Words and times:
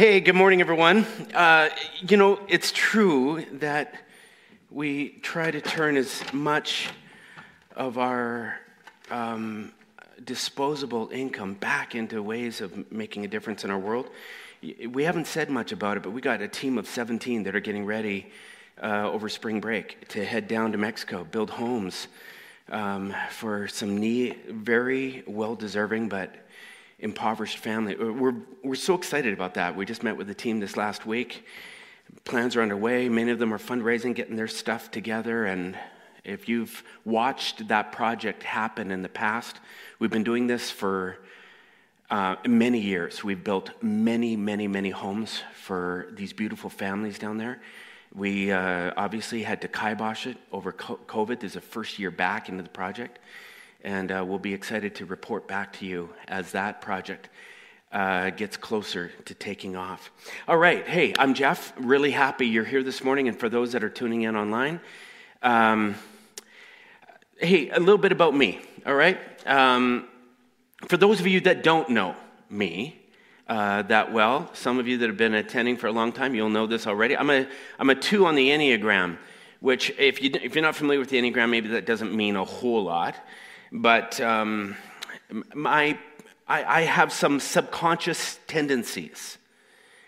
Hey, 0.00 0.20
good 0.20 0.34
morning, 0.34 0.62
everyone. 0.62 1.04
Uh, 1.34 1.68
you 2.08 2.16
know, 2.16 2.40
it's 2.48 2.72
true 2.72 3.44
that 3.58 3.96
we 4.70 5.10
try 5.20 5.50
to 5.50 5.60
turn 5.60 5.98
as 5.98 6.22
much 6.32 6.88
of 7.76 7.98
our 7.98 8.58
um, 9.10 9.72
disposable 10.24 11.10
income 11.12 11.52
back 11.52 11.94
into 11.94 12.22
ways 12.22 12.62
of 12.62 12.90
making 12.90 13.26
a 13.26 13.28
difference 13.28 13.62
in 13.62 13.70
our 13.70 13.78
world. 13.78 14.08
We 14.88 15.04
haven't 15.04 15.26
said 15.26 15.50
much 15.50 15.70
about 15.70 15.98
it, 15.98 16.02
but 16.02 16.12
we 16.12 16.22
got 16.22 16.40
a 16.40 16.48
team 16.48 16.78
of 16.78 16.86
17 16.86 17.42
that 17.42 17.54
are 17.54 17.60
getting 17.60 17.84
ready 17.84 18.32
uh, 18.82 19.10
over 19.12 19.28
spring 19.28 19.60
break 19.60 20.08
to 20.08 20.24
head 20.24 20.48
down 20.48 20.72
to 20.72 20.78
Mexico, 20.78 21.24
build 21.24 21.50
homes 21.50 22.08
um, 22.70 23.14
for 23.28 23.68
some 23.68 23.98
need, 23.98 24.38
very 24.48 25.24
well 25.26 25.54
deserving, 25.54 26.08
but 26.08 26.34
impoverished 27.00 27.58
family. 27.58 27.96
We're, 27.96 28.34
we're 28.62 28.74
so 28.74 28.94
excited 28.94 29.32
about 29.32 29.54
that. 29.54 29.74
We 29.76 29.84
just 29.86 30.02
met 30.02 30.16
with 30.16 30.26
the 30.26 30.34
team 30.34 30.60
this 30.60 30.76
last 30.76 31.06
week. 31.06 31.44
Plans 32.24 32.56
are 32.56 32.62
underway. 32.62 33.08
Many 33.08 33.30
of 33.30 33.38
them 33.38 33.52
are 33.52 33.58
fundraising, 33.58 34.14
getting 34.14 34.36
their 34.36 34.48
stuff 34.48 34.90
together. 34.90 35.46
And 35.46 35.78
if 36.24 36.48
you've 36.48 36.82
watched 37.04 37.68
that 37.68 37.92
project 37.92 38.42
happen 38.42 38.90
in 38.90 39.02
the 39.02 39.08
past, 39.08 39.56
we've 39.98 40.10
been 40.10 40.24
doing 40.24 40.46
this 40.46 40.70
for 40.70 41.18
uh, 42.10 42.36
many 42.46 42.80
years. 42.80 43.24
We've 43.24 43.42
built 43.42 43.70
many, 43.82 44.36
many, 44.36 44.68
many 44.68 44.90
homes 44.90 45.42
for 45.54 46.08
these 46.12 46.32
beautiful 46.32 46.68
families 46.68 47.18
down 47.18 47.38
there. 47.38 47.60
We 48.12 48.50
uh, 48.50 48.92
obviously 48.96 49.44
had 49.44 49.60
to 49.62 49.68
kibosh 49.68 50.26
it 50.26 50.36
over 50.50 50.72
COVID. 50.72 51.40
There's 51.40 51.56
a 51.56 51.60
first 51.60 51.98
year 51.98 52.10
back 52.10 52.48
into 52.48 52.64
the 52.64 52.68
project 52.68 53.20
and 53.82 54.12
uh, 54.12 54.24
we'll 54.26 54.38
be 54.38 54.54
excited 54.54 54.94
to 54.96 55.06
report 55.06 55.48
back 55.48 55.72
to 55.74 55.86
you 55.86 56.10
as 56.28 56.52
that 56.52 56.80
project 56.80 57.28
uh, 57.92 58.30
gets 58.30 58.56
closer 58.56 59.10
to 59.24 59.34
taking 59.34 59.76
off. 59.76 60.10
All 60.46 60.56
right, 60.56 60.86
hey, 60.86 61.14
I'm 61.18 61.34
Jeff. 61.34 61.72
Really 61.76 62.10
happy 62.10 62.46
you're 62.46 62.64
here 62.64 62.82
this 62.82 63.02
morning, 63.02 63.28
and 63.28 63.38
for 63.38 63.48
those 63.48 63.72
that 63.72 63.82
are 63.82 63.90
tuning 63.90 64.22
in 64.22 64.36
online, 64.36 64.80
um, 65.42 65.94
hey, 67.38 67.70
a 67.70 67.80
little 67.80 67.98
bit 67.98 68.12
about 68.12 68.34
me. 68.34 68.60
All 68.86 68.94
right, 68.94 69.18
um, 69.46 70.06
for 70.88 70.96
those 70.96 71.20
of 71.20 71.26
you 71.26 71.40
that 71.42 71.62
don't 71.62 71.90
know 71.90 72.14
me. 72.48 72.96
Uh, 73.48 73.82
that 73.82 74.12
well. 74.12 74.48
Some 74.54 74.78
of 74.78 74.86
you 74.86 74.98
that 74.98 75.08
have 75.08 75.16
been 75.16 75.34
attending 75.34 75.76
for 75.76 75.88
a 75.88 75.92
long 75.92 76.12
time, 76.12 76.36
you'll 76.36 76.50
know 76.50 76.68
this 76.68 76.86
already. 76.86 77.16
I'm 77.16 77.30
a, 77.30 77.48
I'm 77.80 77.90
a 77.90 77.96
two 77.96 78.24
on 78.26 78.36
the 78.36 78.48
Enneagram, 78.48 79.18
which, 79.58 79.90
if, 79.98 80.22
you, 80.22 80.30
if 80.40 80.54
you're 80.54 80.62
not 80.62 80.76
familiar 80.76 81.00
with 81.00 81.08
the 81.08 81.20
Enneagram, 81.20 81.50
maybe 81.50 81.66
that 81.70 81.84
doesn't 81.84 82.14
mean 82.14 82.36
a 82.36 82.44
whole 82.44 82.84
lot. 82.84 83.16
But 83.72 84.20
um, 84.20 84.76
my, 85.54 85.98
I, 86.48 86.64
I 86.64 86.80
have 86.82 87.12
some 87.12 87.38
subconscious 87.38 88.40
tendencies. 88.46 89.38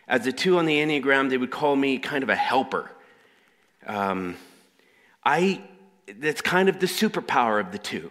As 0.08 0.26
a 0.26 0.32
two 0.32 0.58
on 0.58 0.66
the 0.66 0.78
Enneagram, 0.78 1.30
they 1.30 1.38
would 1.38 1.52
call 1.52 1.76
me 1.76 1.98
kind 1.98 2.22
of 2.24 2.28
a 2.28 2.34
helper. 2.34 2.90
Um, 3.86 4.36
I, 5.24 5.62
that's 6.18 6.40
kind 6.40 6.68
of 6.68 6.80
the 6.80 6.86
superpower 6.86 7.60
of 7.60 7.70
the 7.70 7.78
two. 7.78 8.10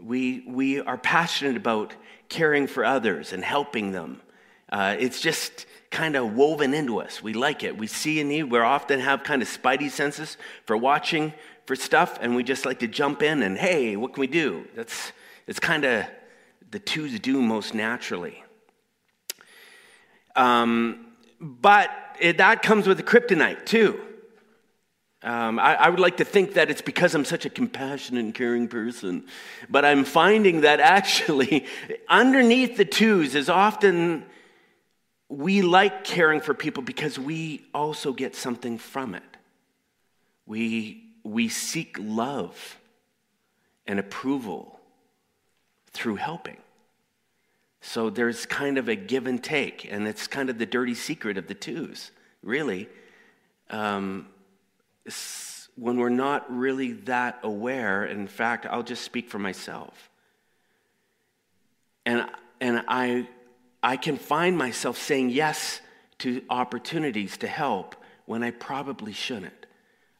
We, 0.00 0.44
we 0.46 0.80
are 0.80 0.98
passionate 0.98 1.56
about 1.56 1.94
caring 2.28 2.66
for 2.66 2.84
others 2.84 3.32
and 3.32 3.44
helping 3.44 3.92
them. 3.92 4.20
Uh, 4.70 4.96
it's 4.98 5.20
just 5.20 5.66
kind 5.90 6.16
of 6.16 6.34
woven 6.34 6.74
into 6.74 7.00
us. 7.00 7.22
We 7.22 7.32
like 7.34 7.62
it. 7.62 7.76
We 7.76 7.86
see 7.86 8.20
a 8.20 8.24
need. 8.24 8.44
We 8.44 8.58
often 8.58 9.00
have 9.00 9.22
kind 9.22 9.42
of 9.42 9.48
spidey 9.48 9.90
senses 9.90 10.36
for 10.66 10.76
watching 10.76 11.32
for 11.66 11.76
stuff, 11.76 12.18
and 12.20 12.36
we 12.36 12.44
just 12.44 12.66
like 12.66 12.80
to 12.80 12.86
jump 12.86 13.22
in 13.22 13.42
and, 13.42 13.56
hey, 13.56 13.96
what 13.96 14.12
can 14.14 14.20
we 14.20 14.26
do? 14.26 14.66
That's 14.74 15.12
it's 15.46 15.60
kind 15.60 15.84
of 15.84 16.06
the 16.70 16.78
twos 16.78 17.18
do 17.20 17.40
most 17.40 17.74
naturally. 17.74 18.42
Um, 20.36 21.06
but 21.40 21.90
it, 22.18 22.38
that 22.38 22.62
comes 22.62 22.86
with 22.86 22.98
a 22.98 23.02
kryptonite 23.02 23.66
too. 23.66 24.00
Um, 25.22 25.58
I, 25.58 25.74
I, 25.76 25.88
would 25.88 26.00
like 26.00 26.18
to 26.18 26.24
think 26.24 26.54
that 26.54 26.68
it's 26.68 26.82
because 26.82 27.14
I'm 27.14 27.24
such 27.24 27.46
a 27.46 27.50
compassionate 27.50 28.22
and 28.22 28.34
caring 28.34 28.68
person, 28.68 29.24
but 29.70 29.82
I'm 29.82 30.04
finding 30.04 30.62
that 30.62 30.80
actually 30.80 31.64
underneath 32.10 32.76
the 32.76 32.84
twos 32.84 33.34
is 33.34 33.48
often 33.48 34.26
we 35.30 35.62
like 35.62 36.04
caring 36.04 36.40
for 36.40 36.52
people 36.52 36.82
because 36.82 37.18
we 37.18 37.64
also 37.72 38.12
get 38.12 38.36
something 38.36 38.76
from 38.76 39.14
it. 39.14 39.22
We 40.44 41.03
we 41.24 41.48
seek 41.48 41.96
love 41.98 42.78
and 43.86 43.98
approval 43.98 44.78
through 45.92 46.16
helping. 46.16 46.58
So 47.80 48.10
there's 48.10 48.46
kind 48.46 48.78
of 48.78 48.88
a 48.88 48.96
give 48.96 49.26
and 49.26 49.42
take, 49.42 49.86
and 49.90 50.06
it's 50.06 50.26
kind 50.26 50.48
of 50.48 50.58
the 50.58 50.66
dirty 50.66 50.94
secret 50.94 51.36
of 51.36 51.48
the 51.48 51.54
twos, 51.54 52.12
really. 52.42 52.88
Um, 53.70 54.28
when 55.76 55.98
we're 55.98 56.08
not 56.08 56.50
really 56.54 56.92
that 56.92 57.40
aware, 57.42 58.04
in 58.04 58.26
fact, 58.26 58.66
I'll 58.66 58.82
just 58.82 59.02
speak 59.02 59.28
for 59.28 59.38
myself. 59.38 60.10
And, 62.06 62.26
and 62.60 62.84
I, 62.86 63.28
I 63.82 63.96
can 63.96 64.16
find 64.16 64.56
myself 64.56 64.96
saying 64.98 65.30
yes 65.30 65.80
to 66.18 66.42
opportunities 66.48 67.36
to 67.38 67.48
help 67.48 67.96
when 68.24 68.42
I 68.42 68.50
probably 68.50 69.12
shouldn't. 69.12 69.63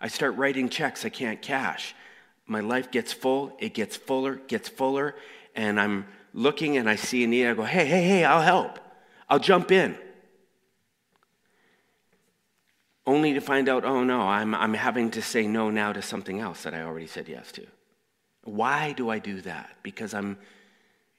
I 0.04 0.09
start 0.09 0.37
writing 0.37 0.69
checks 0.69 1.06
I 1.06 1.09
can't 1.09 1.41
cash. 1.41 1.94
My 2.47 2.60
life 2.60 2.91
gets 2.91 3.10
full, 3.10 3.56
it 3.59 3.72
gets 3.72 3.97
fuller, 3.97 4.34
gets 4.34 4.69
fuller, 4.69 5.16
and 5.54 5.81
I'm 5.81 6.06
looking 6.34 6.76
and 6.76 6.91
I 6.91 6.97
see 6.97 7.25
a 7.25 7.26
need. 7.26 7.47
I 7.47 7.54
go, 7.54 7.65
hey, 7.65 7.87
hey, 7.87 8.03
hey, 8.03 8.22
I'll 8.22 8.43
help. 8.43 8.78
I'll 9.31 9.38
jump 9.38 9.72
in. 9.72 9.97
Only 13.06 13.32
to 13.32 13.41
find 13.41 13.66
out, 13.66 13.87
oh 13.87 14.04
no, 14.04 14.20
I'm, 14.20 14.54
I'm 14.54 14.75
having 14.75 15.10
to 15.12 15.22
say 15.22 15.47
no 15.47 15.70
now 15.70 15.94
to 15.94 16.03
something 16.03 16.38
else 16.38 16.64
that 16.64 16.75
I 16.75 16.82
already 16.82 17.06
said 17.06 17.26
yes 17.26 17.50
to. 17.53 17.66
Why 18.43 18.93
do 18.93 19.09
I 19.09 19.19
do 19.19 19.41
that? 19.41 19.70
Because 19.82 20.12
I'm, 20.12 20.37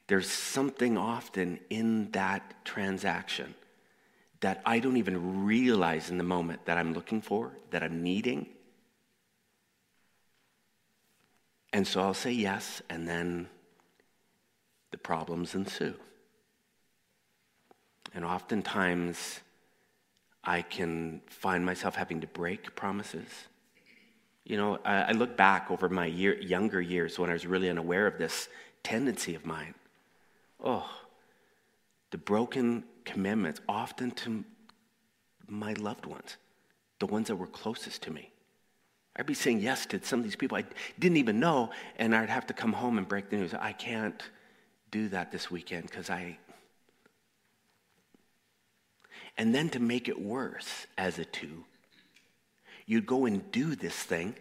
there's 0.05 0.29
something 0.29 0.95
often 0.95 1.59
in 1.71 2.11
that 2.11 2.63
transaction 2.63 3.55
that 4.41 4.61
I 4.63 4.77
don't 4.77 4.97
even 4.97 5.43
realize 5.43 6.11
in 6.11 6.19
the 6.19 6.23
moment 6.23 6.65
that 6.65 6.77
I'm 6.77 6.93
looking 6.93 7.19
for, 7.19 7.51
that 7.71 7.81
I'm 7.81 8.03
needing. 8.03 8.49
And 11.75 11.85
so 11.85 11.99
I'll 11.99 12.13
say 12.13 12.31
yes, 12.31 12.81
and 12.89 13.05
then 13.05 13.49
the 14.91 14.97
problems 14.97 15.55
ensue. 15.55 15.95
And 18.13 18.23
oftentimes, 18.23 19.41
I 20.41 20.61
can 20.61 21.19
find 21.27 21.65
myself 21.65 21.95
having 21.95 22.21
to 22.21 22.27
break 22.27 22.77
promises. 22.77 23.27
You 24.45 24.55
know, 24.55 24.79
I, 24.85 25.11
look 25.11 25.35
back 25.35 25.69
over 25.69 25.89
my 25.89 26.05
year, 26.05 26.41
younger 26.41 26.79
years 26.79 27.19
when 27.19 27.29
I 27.29 27.33
was 27.33 27.45
really 27.45 27.69
unaware 27.69 28.07
of 28.07 28.17
this 28.17 28.47
tendency 28.81 29.35
of 29.35 29.45
mine. 29.45 29.73
Oh, 30.63 30.89
the 32.11 32.17
broken 32.17 32.85
commitments, 33.03 33.59
often 33.67 34.11
to 34.11 34.45
my 35.49 35.73
loved 35.73 36.05
ones, 36.05 36.37
the 36.99 37.05
ones 37.07 37.27
that 37.27 37.35
were 37.35 37.47
closest 37.47 38.01
to 38.03 38.11
me. 38.11 38.31
I'd 39.17 39.25
be 39.25 39.33
saying 39.33 39.61
yes 39.61 39.85
to 39.87 40.03
some 40.03 40.19
of 40.19 40.25
these 40.25 40.35
people 40.35 40.57
I 40.57 40.65
didn't 40.99 41.17
even 41.17 41.39
know, 41.39 41.69
and 41.97 42.13
I'd 42.13 42.29
have 42.29 42.47
to 42.47 42.53
come 42.53 42.73
home 42.73 42.97
and 42.97 43.07
break 43.07 43.29
the 43.29 43.37
news. 43.37 43.53
I 43.53 43.71
can't 43.71 44.21
do 44.91 45.07
that 45.09 45.31
this 45.31 45.49
weekend 45.49 45.83
because 45.89 46.09
I. 46.09 46.37
And 49.37 49.55
then 49.55 49.69
to 49.69 49.79
make 49.79 50.09
it 50.09 50.21
worse 50.21 50.87
as 50.97 51.17
a 51.17 51.25
two, 51.25 51.63
you'd 52.85 53.05
go 53.05 53.25
and 53.25 53.51
do 53.51 53.75
this 53.75 53.95
thing, 53.95 54.35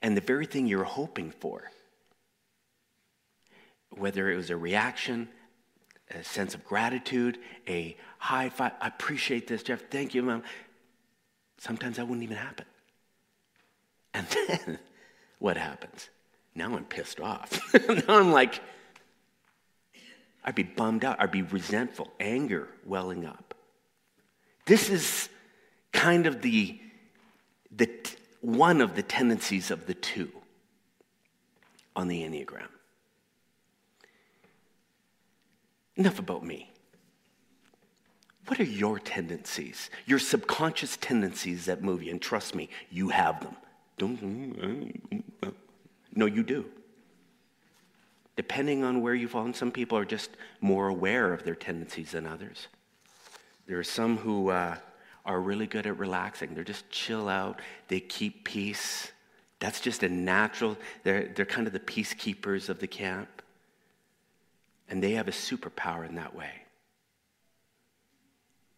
and 0.00 0.16
the 0.16 0.22
very 0.22 0.46
thing 0.46 0.66
you're 0.66 0.84
hoping 0.84 1.30
for, 1.30 1.70
whether 3.90 4.30
it 4.30 4.36
was 4.36 4.50
a 4.50 4.56
reaction, 4.56 5.28
a 6.10 6.24
sense 6.24 6.54
of 6.54 6.64
gratitude, 6.64 7.38
a 7.68 7.96
high 8.18 8.48
five, 8.48 8.72
I 8.80 8.88
appreciate 8.88 9.46
this, 9.46 9.62
Jeff, 9.62 9.82
thank 9.90 10.14
you, 10.14 10.22
Mom. 10.22 10.42
Sometimes 11.58 11.96
that 11.96 12.06
wouldn't 12.06 12.24
even 12.24 12.36
happen. 12.36 12.66
And 14.14 14.26
then 14.48 14.78
what 15.38 15.56
happens? 15.56 16.08
Now 16.54 16.76
I'm 16.76 16.84
pissed 16.84 17.20
off. 17.20 17.58
now 17.88 18.18
I'm 18.18 18.32
like, 18.32 18.60
I'd 20.44 20.54
be 20.54 20.64
bummed 20.64 21.04
out. 21.04 21.20
I'd 21.20 21.30
be 21.30 21.42
resentful, 21.42 22.12
anger 22.20 22.68
welling 22.84 23.24
up. 23.24 23.54
This 24.66 24.90
is 24.90 25.28
kind 25.92 26.26
of 26.26 26.42
the, 26.42 26.78
the 27.74 27.88
one 28.40 28.80
of 28.80 28.96
the 28.96 29.02
tendencies 29.02 29.70
of 29.70 29.86
the 29.86 29.94
two 29.94 30.30
on 31.94 32.08
the 32.08 32.22
Enneagram. 32.22 32.68
Enough 35.96 36.18
about 36.18 36.44
me. 36.44 36.70
What 38.46 38.58
are 38.58 38.64
your 38.64 38.98
tendencies, 38.98 39.88
your 40.04 40.18
subconscious 40.18 40.96
tendencies 40.96 41.66
that 41.66 41.82
move 41.82 42.02
you? 42.02 42.10
And 42.10 42.20
trust 42.20 42.54
me, 42.54 42.68
you 42.90 43.10
have 43.10 43.40
them. 43.40 43.56
Mm, 44.08 44.54
mm, 44.56 45.00
mm, 45.12 45.22
uh, 45.42 45.50
no, 46.14 46.26
you 46.26 46.42
do. 46.42 46.64
Depending 48.36 48.82
on 48.82 49.02
where 49.02 49.14
you 49.14 49.28
fall, 49.28 49.44
and 49.44 49.54
some 49.54 49.70
people 49.70 49.96
are 49.96 50.04
just 50.04 50.30
more 50.60 50.88
aware 50.88 51.32
of 51.32 51.44
their 51.44 51.54
tendencies 51.54 52.12
than 52.12 52.26
others. 52.26 52.68
There 53.66 53.78
are 53.78 53.84
some 53.84 54.16
who 54.16 54.50
uh, 54.50 54.76
are 55.24 55.40
really 55.40 55.66
good 55.66 55.86
at 55.86 55.98
relaxing. 55.98 56.54
They're 56.54 56.64
just 56.64 56.88
chill 56.90 57.28
out, 57.28 57.60
they 57.88 58.00
keep 58.00 58.44
peace. 58.44 59.12
That's 59.60 59.80
just 59.80 60.02
a 60.02 60.08
natural, 60.08 60.76
they're, 61.04 61.28
they're 61.34 61.46
kind 61.46 61.68
of 61.68 61.72
the 61.72 61.80
peacekeepers 61.80 62.68
of 62.68 62.80
the 62.80 62.88
camp. 62.88 63.28
And 64.88 65.02
they 65.02 65.12
have 65.12 65.28
a 65.28 65.32
superpower 65.32 66.08
in 66.08 66.16
that 66.16 66.34
way. 66.34 66.50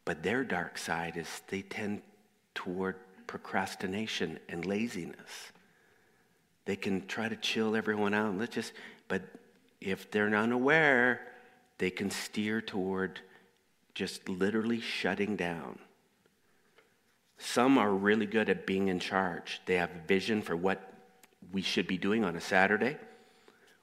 But 0.05 0.23
their 0.23 0.45
dark 0.45 0.77
side 0.77 1.17
is 1.17 1.29
they 1.49 1.63
tend 1.63 2.03
toward 2.55 2.97
procrastination 3.27 4.39
and 4.49 4.65
laziness. 4.65 5.53
They 6.65 6.77
can 6.77 7.07
try 7.07 7.29
to 7.29 7.37
chill 7.37 7.77
everyone 7.77 8.15
out. 8.15 8.39
Let's 8.39 8.55
just, 8.55 8.73
but 9.09 9.23
if 9.81 10.11
they're 10.11 10.35
unaware, 10.35 11.21
they 11.79 11.91
can 11.91 12.11
steer 12.11 12.61
toward 12.61 13.21
just 13.95 14.29
literally 14.29 14.81
shutting 14.81 15.37
down. 15.37 15.79
Some 17.39 17.79
are 17.79 17.93
really 17.93 18.27
good 18.27 18.49
at 18.49 18.67
being 18.67 18.89
in 18.89 18.99
charge. 18.99 19.61
They 19.67 19.75
have 19.75 19.91
a 19.91 20.07
vision 20.07 20.41
for 20.43 20.57
what 20.57 20.93
we 21.53 21.63
should 21.63 21.87
be 21.87 21.99
doing 21.99 22.25
on 22.25 22.37
a 22.37 22.41
Saturday 22.41 22.97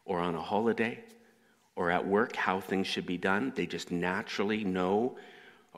or 0.06 0.20
on 0.20 0.36
a 0.36 0.42
holiday 0.42 1.00
or 1.76 1.92
at 1.92 2.06
work, 2.06 2.36
how 2.36 2.60
things 2.60 2.88
should 2.88 3.06
be 3.06 3.18
done. 3.18 3.54
They 3.56 3.66
just 3.66 3.92
naturally 3.92 4.64
know, 4.64 5.18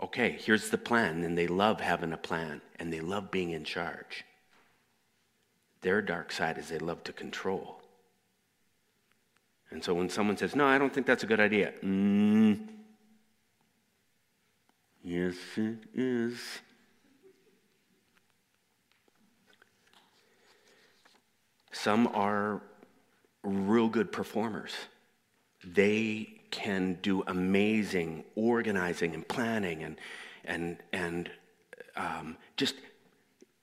okay, 0.02 0.38
here's 0.40 0.70
the 0.70 0.78
plan. 0.78 1.24
And 1.24 1.38
they 1.38 1.48
love 1.48 1.82
having 1.82 2.14
a 2.14 2.18
plan 2.18 2.62
and 2.80 2.92
they 2.92 3.02
love 3.02 3.32
being 3.32 3.52
in 3.52 3.64
charge. 3.64 4.26
Their 5.82 6.02
dark 6.02 6.32
side 6.32 6.58
is 6.58 6.70
they 6.70 6.80
love 6.80 7.04
to 7.04 7.14
control. 7.14 7.82
And 9.70 9.84
so 9.84 9.94
when 9.94 10.10
someone 10.10 10.38
says, 10.38 10.56
no, 10.56 10.66
I 10.66 10.78
don't 10.78 10.94
think 10.94 11.08
that's 11.08 11.24
a 11.24 11.28
good 11.28 11.40
idea, 11.40 11.74
mm, 11.84 12.60
yes, 15.04 15.36
it 15.58 15.80
is. 15.96 16.40
Some 21.72 22.08
are 22.14 22.62
real 23.44 23.90
good 23.90 24.12
performers. 24.12 24.74
They 25.66 26.43
can 26.54 27.00
do 27.02 27.24
amazing 27.26 28.24
organizing 28.36 29.16
and 29.16 29.28
planning 29.28 29.82
and, 29.82 29.98
and, 30.46 30.78
and 30.94 31.32
um, 31.96 32.38
just 32.58 32.76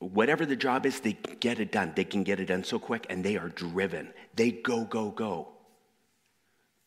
whatever 0.01 0.45
the 0.45 0.57
job 0.57 0.85
is, 0.85 0.99
they 0.99 1.13
get 1.39 1.61
it 1.61 1.71
done. 1.71 1.93
They 1.95 2.05
can 2.05 2.25
get 2.25 2.41
it 2.41 2.47
done 2.47 2.65
so 2.65 2.81
quick 2.81 3.07
and 3.09 3.25
they 3.25 3.37
are 3.37 3.49
driven. 3.49 4.13
They 4.35 4.51
go, 4.51 4.85
go, 4.85 5.11
go. 5.13 5.49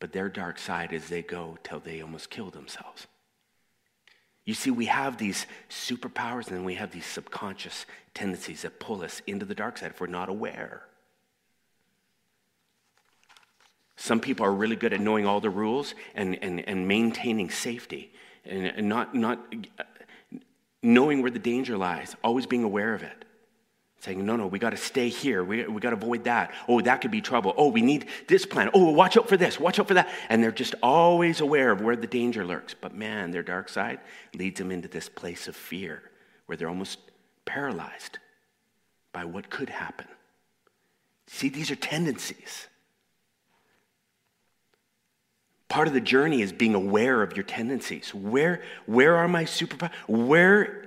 But 0.01 0.11
their 0.11 0.27
dark 0.27 0.59
side 0.59 0.91
is 0.91 1.07
they 1.07 1.21
go 1.21 1.57
till 1.63 1.79
they 1.79 2.01
almost 2.01 2.29
kill 2.29 2.49
themselves. 2.49 3.07
You 4.43 4.55
see, 4.55 4.71
we 4.71 4.87
have 4.87 5.17
these 5.17 5.47
superpowers 5.69 6.49
and 6.49 6.65
we 6.65 6.75
have 6.75 6.91
these 6.91 7.05
subconscious 7.05 7.85
tendencies 8.13 8.63
that 8.63 8.77
pull 8.81 9.03
us 9.03 9.21
into 9.25 9.45
the 9.45 9.55
dark 9.55 9.77
side 9.77 9.91
if 9.91 10.01
we're 10.01 10.07
not 10.07 10.27
aware. 10.27 10.83
Some 14.03 14.19
people 14.19 14.45
are 14.45 14.51
really 14.51 14.75
good 14.75 14.91
at 14.91 14.99
knowing 14.99 15.25
all 15.25 15.39
the 15.39 15.49
rules 15.49 15.95
and, 16.13 16.37
and, 16.41 16.59
and 16.67 16.85
maintaining 16.85 17.49
safety 17.49 18.11
and, 18.43 18.65
and 18.65 18.89
not, 18.89 19.15
not 19.15 19.39
uh, 19.79 19.83
knowing 20.81 21.21
where 21.21 21.31
the 21.31 21.39
danger 21.39 21.77
lies, 21.77 22.13
always 22.21 22.45
being 22.45 22.65
aware 22.65 22.93
of 22.93 23.01
it. 23.01 23.23
Saying, 24.01 24.25
no, 24.25 24.35
no, 24.35 24.47
we 24.47 24.59
got 24.59 24.71
to 24.71 24.77
stay 24.77 25.07
here. 25.07 25.41
We, 25.41 25.65
we 25.67 25.79
got 25.79 25.91
to 25.91 25.95
avoid 25.95 26.25
that. 26.25 26.51
Oh, 26.67 26.81
that 26.81 26.99
could 26.99 27.11
be 27.11 27.21
trouble. 27.21 27.53
Oh, 27.55 27.69
we 27.69 27.81
need 27.81 28.07
this 28.27 28.45
plan. 28.45 28.69
Oh, 28.73 28.91
watch 28.91 29.15
out 29.15 29.29
for 29.29 29.37
this. 29.37 29.57
Watch 29.57 29.79
out 29.79 29.87
for 29.87 29.93
that. 29.93 30.09
And 30.27 30.43
they're 30.43 30.51
just 30.51 30.75
always 30.83 31.39
aware 31.39 31.71
of 31.71 31.79
where 31.79 31.95
the 31.95 32.05
danger 32.05 32.43
lurks. 32.43 32.73
But 32.73 32.93
man, 32.93 33.31
their 33.31 33.41
dark 33.41 33.69
side 33.69 34.01
leads 34.35 34.57
them 34.57 34.69
into 34.69 34.89
this 34.89 35.07
place 35.07 35.47
of 35.47 35.55
fear 35.55 36.03
where 36.47 36.57
they're 36.57 36.67
almost 36.67 36.99
paralyzed 37.45 38.19
by 39.13 39.23
what 39.23 39.49
could 39.49 39.69
happen. 39.69 40.07
See, 41.27 41.47
these 41.47 41.71
are 41.71 41.77
tendencies. 41.77 42.67
Part 45.73 45.87
of 45.87 45.95
the 45.95 46.01
journey 46.01 46.43
is 46.43 46.53
being 46.53 46.75
aware 46.75 47.23
of 47.23 47.35
your 47.35 47.43
tendencies. 47.43 48.13
Where, 48.13 48.61
where 48.85 49.15
are 49.15 49.27
my 49.27 49.45
superpowers? 49.45 49.89
Where 50.07 50.85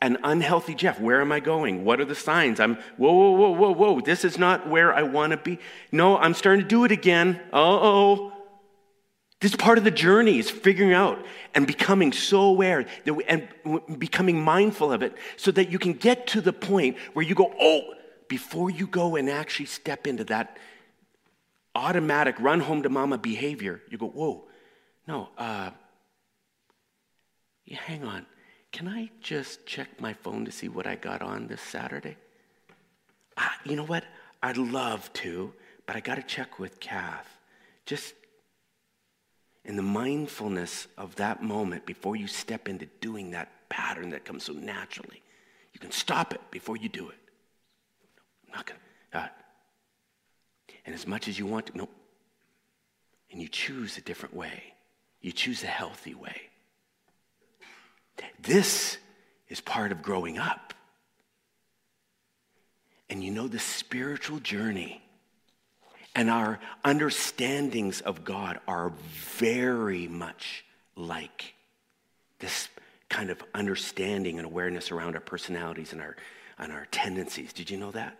an 0.00 0.16
unhealthy 0.24 0.74
Jeff, 0.74 0.98
where 0.98 1.20
am 1.20 1.30
I 1.30 1.38
going? 1.38 1.84
What 1.84 2.00
are 2.00 2.06
the 2.06 2.14
signs? 2.14 2.58
I'm, 2.58 2.76
whoa, 2.96 3.12
whoa, 3.12 3.32
whoa, 3.32 3.50
whoa, 3.50 3.72
whoa, 3.72 4.00
this 4.00 4.24
is 4.24 4.38
not 4.38 4.66
where 4.66 4.90
I 4.94 5.02
want 5.02 5.32
to 5.32 5.36
be. 5.36 5.58
No, 5.92 6.16
I'm 6.16 6.32
starting 6.32 6.62
to 6.62 6.66
do 6.66 6.84
it 6.84 6.92
again. 6.92 7.42
Uh 7.52 7.58
oh. 7.58 8.32
This 9.42 9.54
part 9.54 9.76
of 9.76 9.84
the 9.84 9.90
journey 9.90 10.38
is 10.38 10.48
figuring 10.48 10.94
out 10.94 11.22
and 11.54 11.66
becoming 11.66 12.10
so 12.10 12.40
aware 12.40 12.86
we, 13.04 13.24
and 13.24 13.46
becoming 13.98 14.40
mindful 14.40 14.94
of 14.94 15.02
it 15.02 15.14
so 15.36 15.50
that 15.50 15.70
you 15.70 15.78
can 15.78 15.92
get 15.92 16.28
to 16.28 16.40
the 16.40 16.54
point 16.54 16.96
where 17.12 17.22
you 17.22 17.34
go, 17.34 17.52
oh, 17.60 17.82
before 18.28 18.70
you 18.70 18.86
go 18.86 19.16
and 19.16 19.28
actually 19.28 19.66
step 19.66 20.06
into 20.06 20.24
that 20.24 20.56
automatic 21.74 22.38
run 22.38 22.60
home 22.60 22.82
to 22.82 22.88
mama 22.88 23.18
behavior, 23.18 23.80
you 23.88 23.98
go, 23.98 24.08
whoa, 24.08 24.44
no, 25.06 25.28
uh, 25.38 25.70
yeah, 27.64 27.78
hang 27.78 28.04
on. 28.04 28.26
Can 28.70 28.88
I 28.88 29.10
just 29.20 29.66
check 29.66 30.00
my 30.00 30.12
phone 30.14 30.44
to 30.44 30.52
see 30.52 30.68
what 30.68 30.86
I 30.86 30.94
got 30.94 31.22
on 31.22 31.46
this 31.46 31.60
Saturday? 31.60 32.16
Uh, 33.36 33.48
you 33.64 33.76
know 33.76 33.84
what? 33.84 34.04
I'd 34.42 34.56
love 34.56 35.12
to, 35.14 35.52
but 35.86 35.96
I 35.96 36.00
got 36.00 36.16
to 36.16 36.22
check 36.22 36.58
with 36.58 36.80
Kath. 36.80 37.28
Just 37.86 38.14
in 39.64 39.76
the 39.76 39.82
mindfulness 39.82 40.88
of 40.98 41.14
that 41.16 41.42
moment 41.42 41.86
before 41.86 42.16
you 42.16 42.26
step 42.26 42.68
into 42.68 42.86
doing 43.00 43.30
that 43.30 43.68
pattern 43.68 44.10
that 44.10 44.24
comes 44.24 44.44
so 44.44 44.52
naturally, 44.52 45.22
you 45.72 45.80
can 45.80 45.90
stop 45.90 46.34
it 46.34 46.40
before 46.50 46.76
you 46.76 46.88
do 46.88 47.08
it. 47.08 47.18
I'm 48.46 48.56
not 48.56 48.66
going 48.66 48.80
to. 49.12 49.18
Uh, 49.18 49.28
and 50.84 50.94
as 50.94 51.06
much 51.06 51.28
as 51.28 51.38
you 51.38 51.46
want 51.46 51.66
to, 51.66 51.78
no. 51.78 51.88
And 53.30 53.40
you 53.40 53.48
choose 53.48 53.96
a 53.96 54.00
different 54.00 54.34
way. 54.34 54.74
You 55.20 55.32
choose 55.32 55.62
a 55.62 55.68
healthy 55.68 56.14
way. 56.14 56.40
This 58.40 58.98
is 59.48 59.60
part 59.60 59.92
of 59.92 60.02
growing 60.02 60.38
up. 60.38 60.74
And 63.08 63.22
you 63.22 63.30
know, 63.30 63.48
the 63.48 63.58
spiritual 63.58 64.38
journey 64.38 65.02
and 66.14 66.28
our 66.28 66.58
understandings 66.84 68.00
of 68.00 68.24
God 68.24 68.60
are 68.66 68.92
very 69.38 70.08
much 70.08 70.64
like 70.96 71.54
this 72.38 72.68
kind 73.08 73.30
of 73.30 73.42
understanding 73.54 74.38
and 74.38 74.46
awareness 74.46 74.90
around 74.90 75.14
our 75.14 75.20
personalities 75.20 75.92
and 75.92 76.02
our, 76.02 76.16
and 76.58 76.72
our 76.72 76.86
tendencies. 76.90 77.52
Did 77.52 77.70
you 77.70 77.76
know 77.76 77.90
that? 77.92 78.16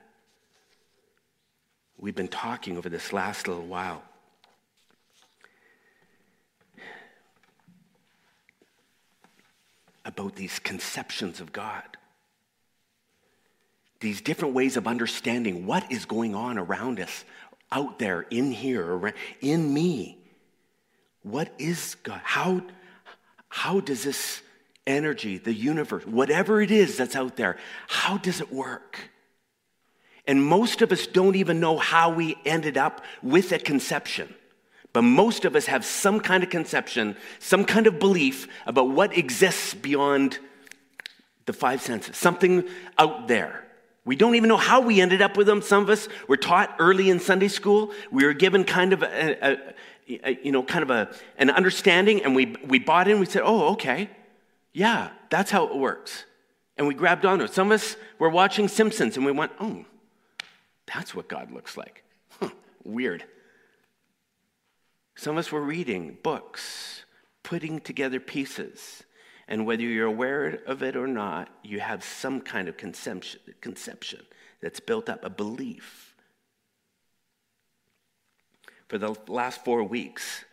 We've 2.03 2.17
been 2.17 2.29
talking 2.29 2.77
over 2.77 2.89
this 2.89 3.13
last 3.13 3.47
little 3.47 3.65
while. 3.65 4.03
About 10.05 10.35
these 10.35 10.59
conceptions 10.59 11.41
of 11.41 11.53
God, 11.53 11.85
these 14.01 14.21
different 14.21 14.53
ways 14.53 14.77
of 14.77 14.89
understanding 14.89 15.65
what 15.65 15.91
is 15.93 16.05
going 16.05 16.35
on 16.35 16.59
around 16.59 16.99
us, 16.99 17.25
out 17.71 18.01
there, 18.01 18.23
in 18.23 18.51
here, 18.51 19.15
in 19.41 19.73
me. 19.73 20.19
What 21.23 21.55
is 21.57 21.95
God? 22.03 22.21
How, 22.25 22.63
how 23.49 23.79
does 23.79 24.03
this 24.03 24.43
energy, 24.89 25.39
the 25.39 25.55
universe, 25.55 26.05
whatever 26.05 26.61
it 26.61 26.73
is 26.73 26.97
that's 26.97 27.15
out 27.15 27.37
there, 27.37 27.59
how 27.87 28.19
does 28.19 28.41
it 28.41 28.53
work? 28.53 28.99
And 30.27 30.45
most 30.45 30.83
of 30.83 30.93
us 30.93 31.07
don't 31.07 31.37
even 31.37 31.59
know 31.61 31.79
how 31.79 32.13
we 32.13 32.37
ended 32.45 32.77
up 32.77 33.05
with 33.23 33.53
a 33.53 33.59
conception. 33.59 34.33
But 34.93 35.03
most 35.03 35.45
of 35.45 35.57
us 35.57 35.67
have 35.67 35.85
some 35.85 36.21
kind 36.21 36.43
of 36.43 36.51
conception, 36.51 37.17
some 37.39 37.65
kind 37.65 37.87
of 37.87 37.99
belief 37.99 38.47
about 38.67 38.91
what 38.91 39.17
exists 39.17 39.75
beyond 39.75 40.39
the 41.47 41.53
five 41.53 41.81
senses, 41.81 42.17
something 42.17 42.69
out 42.99 43.27
there. 43.27 43.65
We 44.05 44.17
don't 44.17 44.35
even 44.35 44.49
know 44.49 44.57
how 44.57 44.81
we 44.81 45.01
ended 45.01 45.23
up 45.23 45.37
with 45.37 45.47
them. 45.47 45.63
Some 45.63 45.83
of 45.83 45.91
us 45.91 46.09
were 46.29 46.37
taught 46.37 46.75
early 46.79 47.09
in 47.09 47.21
Sunday 47.21 47.49
school. 47.49 47.93
We 48.11 48.25
were 48.25 48.33
given 48.33 48.65
kind 48.65 48.93
of 48.93 49.03
a, 49.03 49.51
a, 49.51 49.75
a 50.25 50.39
you 50.43 50.53
know, 50.53 50.63
kind 50.63 50.83
of 50.83 50.91
a, 50.91 51.15
an 51.39 51.51
understanding, 51.51 52.23
and 52.23 52.35
we, 52.35 52.57
we 52.67 52.79
bought 52.79 53.09
in. 53.09 53.21
We 53.21 53.27
said, 53.27 53.43
oh, 53.45 53.73
okay. 53.73 54.11
Yeah, 54.73 55.11
that's 55.31 55.51
how 55.51 55.67
it 55.67 55.77
works. 55.77 56.25
And 56.77 56.89
we 56.89 56.95
grabbed 56.95 57.25
onto 57.25 57.45
it. 57.45 57.53
Some 57.53 57.69
of 57.69 57.81
us 57.81 57.97
were 58.19 58.29
watching 58.29 58.69
Simpsons, 58.69 59.17
and 59.17 59.25
we 59.25 59.33
went, 59.33 59.53
oh, 59.61 59.85
that's 60.95 61.15
what 61.15 61.29
God 61.29 61.51
looks 61.51 61.77
like. 61.77 62.05
Huh, 62.41 62.51
weird. 62.85 63.25
Some 65.17 65.37
of 65.37 65.39
us 65.39 65.53
were 65.53 65.63
reading 65.63 66.19
books, 66.23 67.05
putting 67.43 67.81
together 67.81 68.21
pieces, 68.21 69.03
and 69.49 69.67
whether 69.67 69.83
you're 69.83 70.07
aware 70.07 70.61
of 70.67 70.83
it 70.83 70.97
or 70.97 71.07
not, 71.07 71.49
you 71.63 71.81
have 71.81 72.03
some 72.03 72.41
kind 72.41 72.69
of 72.69 72.77
conception, 72.77 73.41
conception 73.61 74.21
that's 74.61 74.81
built 74.81 75.09
up, 75.09 75.25
a 75.25 75.31
belief. 75.31 76.15
For 78.89 78.99
the 78.99 79.15
last 79.27 79.65
four 79.65 79.83
weeks, 79.83 80.45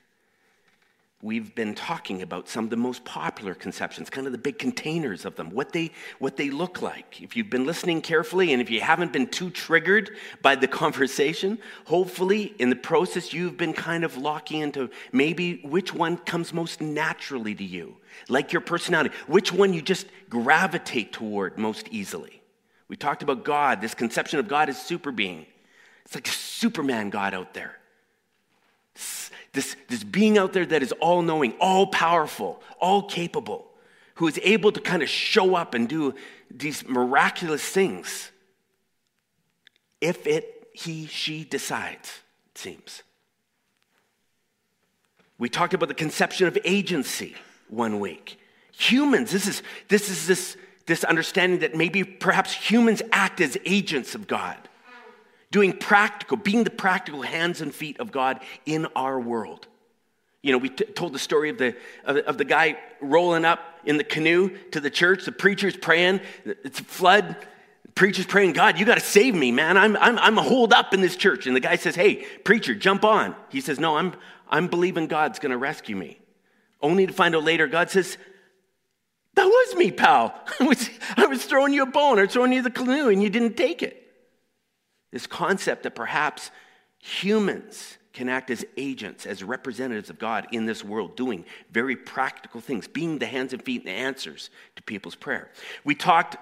we've 1.21 1.53
been 1.53 1.75
talking 1.75 2.21
about 2.21 2.47
some 2.47 2.63
of 2.63 2.69
the 2.69 2.77
most 2.77 3.03
popular 3.03 3.53
conceptions, 3.53 4.09
kind 4.09 4.25
of 4.25 4.31
the 4.31 4.37
big 4.37 4.57
containers 4.57 5.25
of 5.25 5.35
them, 5.35 5.49
what 5.49 5.73
they, 5.73 5.91
what 6.19 6.37
they 6.37 6.49
look 6.49 6.81
like. 6.81 7.21
If 7.21 7.35
you've 7.35 7.49
been 7.49 7.65
listening 7.65 8.01
carefully 8.01 8.53
and 8.53 8.61
if 8.61 8.69
you 8.69 8.79
haven't 8.79 9.11
been 9.11 9.27
too 9.27 9.49
triggered 9.49 10.11
by 10.41 10.55
the 10.55 10.67
conversation, 10.83 11.59
hopefully 11.85 12.53
in 12.57 12.69
the 12.69 12.75
process 12.75 13.33
you've 13.33 13.57
been 13.57 13.73
kind 13.73 14.05
of 14.05 14.15
locking 14.15 14.61
into 14.61 14.89
maybe 15.11 15.59
which 15.63 15.93
one 15.93 16.17
comes 16.17 16.53
most 16.53 16.79
naturally 16.79 17.53
to 17.53 17.65
you, 17.65 17.97
like 18.29 18.53
your 18.53 18.61
personality, 18.61 19.13
which 19.27 19.51
one 19.51 19.73
you 19.73 19.81
just 19.81 20.07
gravitate 20.29 21.11
toward 21.11 21.57
most 21.57 21.89
easily. 21.91 22.41
We 22.87 22.95
talked 22.95 23.23
about 23.23 23.43
God, 23.43 23.81
this 23.81 23.93
conception 23.93 24.39
of 24.39 24.47
God 24.47 24.69
as 24.69 24.81
super 24.81 25.11
being. 25.11 25.45
It's 26.05 26.15
like 26.15 26.27
a 26.27 26.31
Superman 26.31 27.09
God 27.09 27.33
out 27.33 27.53
there 27.53 27.78
this, 29.53 29.75
this 29.87 30.03
being 30.03 30.37
out 30.37 30.53
there 30.53 30.65
that 30.65 30.83
is 30.83 30.91
all 30.93 31.21
knowing, 31.21 31.53
all 31.59 31.87
powerful, 31.87 32.61
all 32.79 33.03
capable, 33.03 33.67
who 34.15 34.27
is 34.27 34.39
able 34.43 34.71
to 34.71 34.79
kind 34.79 35.01
of 35.01 35.09
show 35.09 35.55
up 35.55 35.73
and 35.73 35.87
do 35.87 36.13
these 36.51 36.87
miraculous 36.87 37.63
things 37.63 38.31
if 40.01 40.25
it, 40.27 40.69
he, 40.73 41.07
she 41.07 41.43
decides, 41.43 42.19
it 42.51 42.57
seems. 42.57 43.03
We 45.37 45.49
talked 45.49 45.73
about 45.73 45.89
the 45.89 45.95
conception 45.95 46.47
of 46.47 46.57
agency 46.63 47.35
one 47.67 47.99
week. 47.99 48.39
Humans, 48.73 49.31
this 49.31 49.47
is 49.47 49.63
this 49.87 50.09
is 50.09 50.27
this, 50.27 50.57
this 50.85 51.03
understanding 51.03 51.59
that 51.59 51.75
maybe 51.75 52.03
perhaps 52.03 52.53
humans 52.53 53.01
act 53.11 53.41
as 53.41 53.57
agents 53.65 54.15
of 54.15 54.27
God 54.27 54.68
doing 55.51 55.73
practical, 55.73 56.37
being 56.37 56.63
the 56.63 56.69
practical 56.69 57.21
hands 57.21 57.61
and 57.61 57.73
feet 57.73 57.99
of 57.99 58.11
God 58.11 58.39
in 58.65 58.85
our 58.95 59.19
world. 59.19 59.67
You 60.41 60.53
know, 60.53 60.57
we 60.57 60.69
t- 60.69 60.85
told 60.85 61.13
the 61.13 61.19
story 61.19 61.49
of 61.49 61.57
the, 61.57 61.75
of, 62.05 62.17
of, 62.17 62.37
the 62.37 62.45
guy 62.45 62.77
rolling 63.01 63.43
up 63.43 63.59
in 63.83 63.97
the 63.97 64.03
canoe 64.03 64.49
to 64.71 64.79
the 64.79 64.89
church. 64.89 65.25
The 65.25 65.31
preacher's 65.31 65.75
praying, 65.75 66.21
it's 66.45 66.79
a 66.79 66.83
flood. 66.83 67.35
Preacher's 67.93 68.25
praying, 68.25 68.53
God, 68.53 68.79
you 68.79 68.85
got 68.85 68.95
to 68.95 69.03
save 69.03 69.35
me, 69.35 69.51
man. 69.51 69.75
I'm, 69.75 69.97
I'm, 69.97 70.17
I'm 70.19 70.37
holed 70.37 70.71
up 70.71 70.93
in 70.93 71.01
this 71.01 71.17
church. 71.17 71.47
And 71.47 71.55
the 71.55 71.59
guy 71.59 71.75
says, 71.75 71.95
Hey, 71.95 72.25
preacher, 72.45 72.73
jump 72.73 73.03
on. 73.03 73.35
He 73.49 73.59
says, 73.59 73.79
No, 73.79 73.97
I'm, 73.97 74.13
I'm 74.47 74.67
believing 74.67 75.07
God's 75.07 75.39
going 75.39 75.51
to 75.51 75.57
rescue 75.57 75.97
me. 75.97 76.19
Only 76.81 77.05
to 77.05 77.11
find 77.11 77.35
out 77.35 77.43
later, 77.43 77.67
God 77.67 77.89
says, 77.89 78.17
That 79.33 79.45
was 79.45 79.75
me, 79.75 79.91
pal. 79.91 80.33
I 80.61 80.63
was, 80.63 80.89
I 81.17 81.25
was 81.25 81.43
throwing 81.43 81.73
you 81.73 81.83
a 81.83 81.87
bone 81.87 82.19
or 82.19 82.27
throwing 82.27 82.53
you 82.53 82.61
the 82.61 82.71
canoe 82.71 83.09
and 83.09 83.21
you 83.21 83.29
didn't 83.29 83.57
take 83.57 83.83
it. 83.83 84.08
This 85.11 85.27
concept 85.27 85.83
that 85.83 85.95
perhaps 85.95 86.51
humans 86.99 87.97
can 88.13 88.29
act 88.29 88.49
as 88.49 88.65
agents, 88.75 89.25
as 89.25 89.43
representatives 89.43 90.09
of 90.09 90.19
God 90.19 90.47
in 90.51 90.65
this 90.65 90.83
world, 90.83 91.15
doing 91.15 91.45
very 91.71 91.95
practical 91.95 92.59
things, 92.59 92.87
being 92.87 93.19
the 93.19 93.25
hands 93.25 93.53
and 93.53 93.63
feet 93.63 93.81
and 93.81 93.87
the 93.87 93.93
answers 93.93 94.49
to 94.75 94.83
people's 94.83 95.15
prayer. 95.15 95.49
We 95.83 95.95
talked 95.95 96.37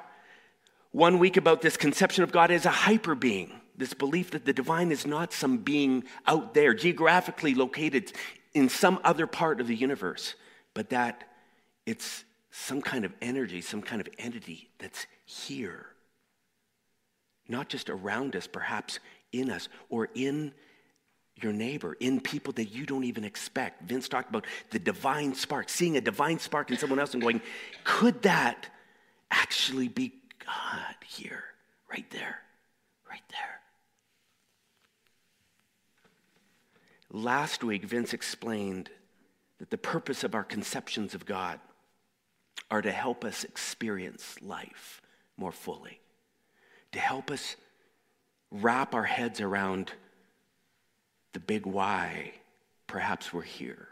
one 0.91 1.19
week 1.19 1.38
about 1.38 1.62
this 1.62 1.77
conception 1.77 2.24
of 2.24 2.31
God 2.31 2.51
as 2.51 2.65
a 2.65 2.71
hyper 2.71 3.15
being, 3.15 3.51
this 3.75 3.93
belief 3.93 4.31
that 4.31 4.45
the 4.45 4.53
divine 4.53 4.91
is 4.91 5.05
not 5.05 5.33
some 5.33 5.57
being 5.57 6.03
out 6.25 6.53
there, 6.53 6.74
geographically 6.74 7.53
located 7.53 8.13
in 8.53 8.69
some 8.69 9.00
other 9.03 9.27
part 9.27 9.62
of 9.62 9.67
the 9.67 9.75
universe, 9.75 10.33
but 10.74 10.89
that 10.89 11.29
it's 11.86 12.24
some 12.50 12.81
kind 12.81 13.05
of 13.05 13.13
energy, 13.21 13.62
some 13.62 13.81
kind 13.81 14.01
of 14.01 14.07
entity 14.17 14.69
that's 14.79 15.05
here 15.25 15.88
not 17.50 17.70
just 17.70 17.89
around 17.89 18.36
us, 18.36 18.48
perhaps 18.48 19.00
in 19.32 19.50
us 19.50 19.70
or 19.89 20.10
in 20.16 20.54
your 21.42 21.54
neighbor, 21.54 21.96
in 22.00 22.20
people 22.20 22.54
that 22.54 22.66
you 22.66 22.86
don't 22.86 23.04
even 23.04 23.24
expect. 23.24 23.84
Vince 23.84 24.10
talked 24.10 24.30
about 24.30 24.46
the 24.72 24.80
divine 24.80 25.36
spark, 25.36 25.70
seeing 25.70 25.98
a 25.98 26.01
divine 26.01 26.39
spark 26.39 26.72
in 26.72 26.77
someone 26.77 27.00
else 27.00 27.13
and 27.13 27.22
going, 27.22 27.42
could 27.84 28.24
that 28.24 28.70
actually 29.30 29.88
be 29.88 30.13
God 30.46 30.96
here, 31.06 31.44
right 31.92 32.10
there, 32.12 32.39
right 33.10 33.22
there? 33.30 33.60
Last 37.12 37.63
week, 37.63 37.86
Vince 37.86 38.13
explained 38.13 38.89
that 39.60 39.70
the 39.70 39.77
purpose 39.77 40.24
of 40.24 40.36
our 40.36 40.44
conceptions 40.44 41.13
of 41.13 41.25
God 41.25 41.60
are 42.70 42.82
to 42.82 42.92
help 42.92 43.24
us 43.24 43.44
experience 43.44 44.36
life 44.42 45.01
more 45.38 45.51
fully 45.51 46.00
to 46.91 47.00
help 47.00 47.32
us 47.32 47.56
wrap 48.51 48.94
our 48.94 49.03
heads 49.03 49.41
around 49.41 49.91
the 51.34 51.39
big 51.39 51.65
why 51.65 52.34
perhaps 52.88 53.34
we're 53.34 53.41
here. 53.41 53.88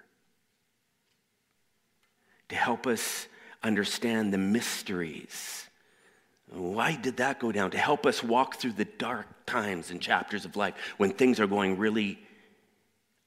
To 2.49 2.55
help 2.55 2.87
us 2.87 3.27
understand 3.63 4.33
the 4.33 4.37
mysteries. 4.37 5.67
Why 6.49 6.95
did 6.95 7.17
that 7.17 7.39
go 7.39 7.51
down? 7.51 7.71
To 7.71 7.77
help 7.77 8.05
us 8.05 8.23
walk 8.23 8.55
through 8.55 8.73
the 8.73 8.85
dark 8.85 9.27
times 9.45 9.91
and 9.91 9.99
chapters 10.01 10.45
of 10.45 10.55
life 10.55 10.75
when 10.97 11.11
things 11.11 11.39
are 11.39 11.47
going 11.47 11.77
really 11.77 12.19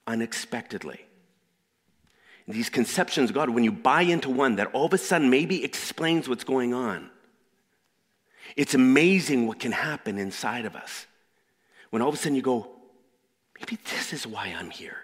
unexpectedly. 0.07 1.05
These 2.47 2.69
conceptions 2.69 3.31
God, 3.31 3.49
when 3.49 3.63
you 3.63 3.71
buy 3.71 4.01
into 4.01 4.29
one 4.29 4.55
that 4.55 4.67
all 4.73 4.85
of 4.85 4.93
a 4.93 4.97
sudden 4.97 5.29
maybe 5.29 5.63
explains 5.63 6.27
what's 6.27 6.43
going 6.43 6.73
on, 6.73 7.11
it's 8.55 8.73
amazing 8.73 9.47
what 9.47 9.59
can 9.59 9.71
happen 9.71 10.17
inside 10.17 10.65
of 10.65 10.75
us 10.75 11.05
when 11.89 12.01
all 12.01 12.09
of 12.09 12.15
a 12.15 12.17
sudden 12.17 12.35
you 12.35 12.41
go, 12.41 12.67
maybe 13.59 13.77
this 13.91 14.13
is 14.13 14.27
why 14.27 14.53
I'm 14.57 14.69
here. 14.69 14.97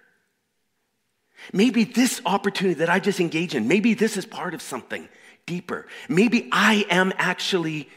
Maybe 1.53 1.83
this 1.83 2.21
opportunity 2.25 2.79
that 2.79 2.89
I 2.89 2.99
just 2.99 3.19
engaged 3.19 3.55
in, 3.55 3.67
maybe 3.67 3.93
this 3.93 4.17
is 4.17 4.25
part 4.25 4.53
of 4.53 4.61
something 4.61 5.07
deeper. 5.45 5.87
Maybe 6.09 6.49
I 6.51 6.85
am 6.89 7.13
actually 7.17 7.89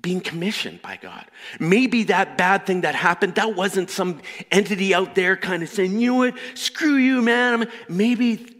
being 0.00 0.20
commissioned 0.20 0.80
by 0.80 0.96
God. 0.96 1.24
Maybe 1.58 2.04
that 2.04 2.38
bad 2.38 2.66
thing 2.66 2.82
that 2.82 2.94
happened, 2.94 3.34
that 3.34 3.56
wasn't 3.56 3.90
some 3.90 4.20
entity 4.50 4.94
out 4.94 5.14
there 5.14 5.36
kind 5.36 5.62
of 5.62 5.68
saying, 5.68 5.98
you 5.98 6.12
know 6.12 6.18
what, 6.18 6.34
screw 6.54 6.94
you, 6.94 7.20
man. 7.22 7.68
Maybe 7.88 8.56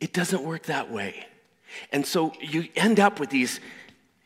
it 0.00 0.12
doesn't 0.12 0.42
work 0.42 0.64
that 0.64 0.90
way. 0.90 1.26
And 1.92 2.04
so 2.04 2.32
you 2.40 2.68
end 2.74 2.98
up 2.98 3.20
with 3.20 3.30
these 3.30 3.60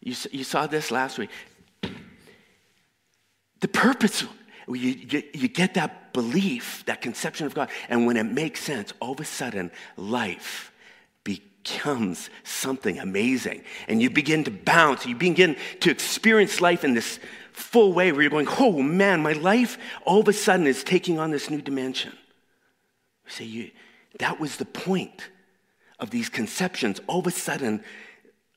you, 0.06 0.14
you 0.30 0.44
saw 0.44 0.68
this 0.68 0.92
last 0.92 1.18
week. 1.18 1.30
The 3.58 3.68
purpose, 3.68 4.24
you, 4.68 4.74
you, 4.76 5.22
you 5.34 5.48
get 5.48 5.74
that 5.74 6.12
belief, 6.12 6.84
that 6.86 7.02
conception 7.02 7.46
of 7.46 7.54
God, 7.54 7.70
and 7.88 8.06
when 8.06 8.16
it 8.16 8.22
makes 8.22 8.60
sense, 8.60 8.92
all 9.00 9.12
of 9.12 9.20
a 9.20 9.24
sudden, 9.24 9.72
life 9.96 10.70
becomes 11.24 12.30
something 12.44 13.00
amazing. 13.00 13.64
And 13.88 14.00
you 14.00 14.08
begin 14.08 14.44
to 14.44 14.52
bounce, 14.52 15.06
you 15.06 15.16
begin 15.16 15.56
to 15.80 15.90
experience 15.90 16.60
life 16.60 16.84
in 16.84 16.94
this 16.94 17.18
full 17.50 17.92
way 17.92 18.12
where 18.12 18.22
you're 18.22 18.30
going, 18.30 18.46
oh 18.60 18.80
man, 18.82 19.22
my 19.22 19.32
life 19.32 19.76
all 20.04 20.20
of 20.20 20.28
a 20.28 20.32
sudden 20.32 20.68
is 20.68 20.84
taking 20.84 21.18
on 21.18 21.32
this 21.32 21.50
new 21.50 21.60
dimension. 21.60 22.12
Say, 23.26 23.44
you, 23.44 23.70
that 24.20 24.38
was 24.38 24.56
the 24.56 24.66
point 24.66 25.30
of 25.98 26.10
these 26.10 26.28
conceptions. 26.28 27.00
All 27.08 27.18
of 27.18 27.26
a 27.26 27.32
sudden, 27.32 27.82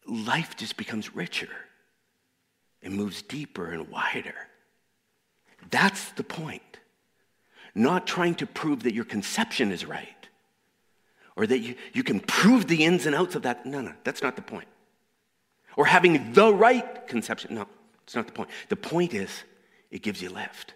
life 0.09 0.55
just 0.57 0.77
becomes 0.77 1.15
richer. 1.15 1.49
It 2.81 2.91
moves 2.91 3.21
deeper 3.21 3.71
and 3.71 3.89
wider. 3.89 4.35
That's 5.69 6.11
the 6.11 6.23
point. 6.23 6.61
Not 7.75 8.07
trying 8.07 8.35
to 8.35 8.47
prove 8.47 8.83
that 8.83 8.93
your 8.93 9.05
conception 9.05 9.71
is 9.71 9.85
right 9.85 10.27
or 11.35 11.47
that 11.47 11.59
you, 11.59 11.75
you 11.93 12.03
can 12.03 12.19
prove 12.19 12.67
the 12.67 12.83
ins 12.83 13.05
and 13.05 13.15
outs 13.15 13.35
of 13.35 13.43
that. 13.43 13.65
No, 13.65 13.81
no, 13.81 13.93
that's 14.03 14.21
not 14.21 14.35
the 14.35 14.41
point. 14.41 14.67
Or 15.77 15.85
having 15.85 16.33
the 16.33 16.53
right 16.53 17.07
conception. 17.07 17.55
No, 17.55 17.67
it's 18.03 18.15
not 18.15 18.25
the 18.25 18.33
point. 18.33 18.49
The 18.69 18.75
point 18.75 19.13
is, 19.13 19.29
it 19.91 20.01
gives 20.01 20.21
you 20.21 20.29
lift. 20.29 20.73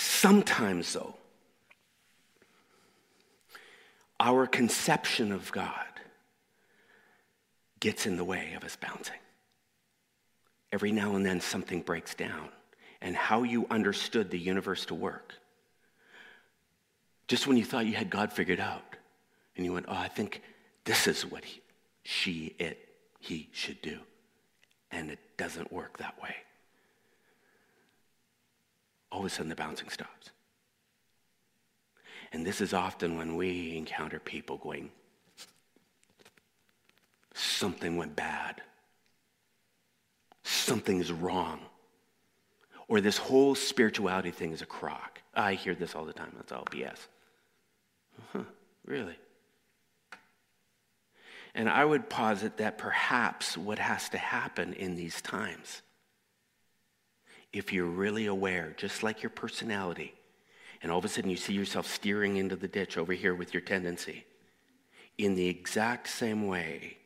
Sometimes, 0.00 0.94
though, 0.94 1.14
our 4.18 4.46
conception 4.46 5.30
of 5.30 5.52
God 5.52 5.74
gets 7.80 8.06
in 8.06 8.16
the 8.16 8.24
way 8.24 8.54
of 8.56 8.64
us 8.64 8.76
bouncing. 8.76 9.18
Every 10.72 10.90
now 10.90 11.16
and 11.16 11.26
then 11.26 11.42
something 11.42 11.82
breaks 11.82 12.14
down, 12.14 12.48
and 13.02 13.14
how 13.14 13.42
you 13.42 13.66
understood 13.70 14.30
the 14.30 14.38
universe 14.38 14.86
to 14.86 14.94
work. 14.94 15.34
Just 17.28 17.46
when 17.46 17.58
you 17.58 17.64
thought 17.64 17.84
you 17.84 17.94
had 17.94 18.08
God 18.08 18.32
figured 18.32 18.60
out, 18.60 18.96
and 19.54 19.66
you 19.66 19.74
went, 19.74 19.84
Oh, 19.86 19.94
I 19.94 20.08
think 20.08 20.40
this 20.84 21.06
is 21.08 21.26
what 21.26 21.44
he, 21.44 21.60
she, 22.04 22.54
it, 22.58 22.88
he 23.18 23.50
should 23.52 23.82
do. 23.82 23.98
And 24.90 25.10
it 25.10 25.18
doesn't 25.36 25.70
work 25.70 25.98
that 25.98 26.20
way 26.22 26.36
all 29.20 29.26
of 29.26 29.30
a 29.30 29.34
sudden 29.34 29.50
the 29.50 29.54
bouncing 29.54 29.90
stops. 29.90 30.30
And 32.32 32.46
this 32.46 32.62
is 32.62 32.72
often 32.72 33.18
when 33.18 33.36
we 33.36 33.76
encounter 33.76 34.18
people 34.18 34.56
going, 34.56 34.90
something 37.34 37.98
went 37.98 38.16
bad. 38.16 38.62
Something 40.42 41.00
is 41.00 41.12
wrong. 41.12 41.60
or 42.88 43.02
this 43.02 43.18
whole 43.18 43.54
spirituality 43.54 44.30
thing 44.30 44.52
is 44.52 44.62
a 44.62 44.66
crock. 44.66 45.20
I 45.34 45.52
hear 45.52 45.74
this 45.74 45.94
all 45.94 46.06
the 46.06 46.14
time. 46.14 46.32
That's 46.34 46.50
all 46.50 46.64
BS. 46.64 47.08
Huh, 48.32 48.44
really? 48.86 49.18
And 51.54 51.68
I 51.68 51.84
would 51.84 52.08
posit 52.08 52.56
that 52.56 52.78
perhaps 52.78 53.58
what 53.58 53.78
has 53.78 54.08
to 54.08 54.18
happen 54.18 54.72
in 54.72 54.96
these 54.96 55.20
times, 55.20 55.82
if 57.52 57.72
you're 57.72 57.86
really 57.86 58.26
aware, 58.26 58.74
just 58.76 59.02
like 59.02 59.22
your 59.22 59.30
personality, 59.30 60.14
and 60.82 60.90
all 60.90 60.98
of 60.98 61.04
a 61.04 61.08
sudden 61.08 61.30
you 61.30 61.36
see 61.36 61.52
yourself 61.52 61.86
steering 61.86 62.36
into 62.36 62.56
the 62.56 62.68
ditch 62.68 62.96
over 62.96 63.12
here 63.12 63.34
with 63.34 63.52
your 63.52 63.60
tendency, 63.60 64.24
in 65.18 65.34
the 65.34 65.48
exact 65.48 66.08
same 66.08 66.46
way, 66.46 66.96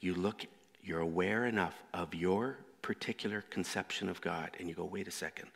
you 0.00 0.14
look, 0.14 0.44
you're 0.82 1.00
aware 1.00 1.46
enough 1.46 1.74
of 1.94 2.14
your 2.14 2.58
particular 2.80 3.42
conception 3.50 4.08
of 4.08 4.20
God, 4.20 4.50
and 4.58 4.68
you 4.68 4.74
go, 4.74 4.84
wait 4.84 5.06
a 5.06 5.12
second, 5.12 5.48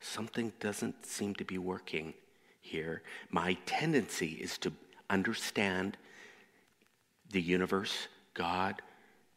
something 0.00 0.52
doesn't 0.60 1.04
seem 1.04 1.34
to 1.34 1.44
be 1.44 1.58
working 1.58 2.14
here. 2.60 3.02
My 3.30 3.54
tendency 3.66 4.32
is 4.32 4.58
to 4.58 4.72
understand 5.08 5.96
the 7.30 7.42
universe, 7.42 8.08
God, 8.34 8.82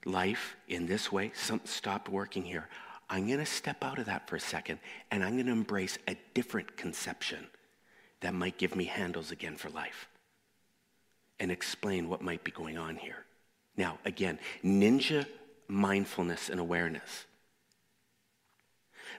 life 0.05 0.55
in 0.67 0.85
this 0.85 1.11
way. 1.11 1.31
Something 1.35 1.67
stopped 1.67 2.09
working 2.09 2.43
here. 2.43 2.67
I'm 3.13 3.27
going 3.27 3.37
to 3.37 3.45
step 3.45 3.83
out 3.83 3.99
of 3.99 4.07
that 4.07 4.27
for 4.27 4.37
a 4.37 4.39
second, 4.39 4.79
and 5.11 5.23
I'm 5.23 5.33
going 5.33 5.45
to 5.45 5.51
embrace 5.51 5.99
a 6.07 6.17
different 6.33 6.75
conception 6.77 7.45
that 8.21 8.33
might 8.33 8.57
give 8.57 8.75
me 8.75 8.85
handles 8.85 9.29
again 9.29 9.55
for 9.55 9.69
life 9.69 10.09
and 11.39 11.51
explain 11.51 12.09
what 12.09 12.23
might 12.23 12.43
be 12.43 12.49
going 12.49 12.75
on 12.75 12.95
here. 12.95 13.23
Now, 13.77 13.99
again, 14.03 14.39
ninja 14.63 15.27
mindfulness 15.67 16.49
and 16.49 16.59
awareness. 16.59 17.25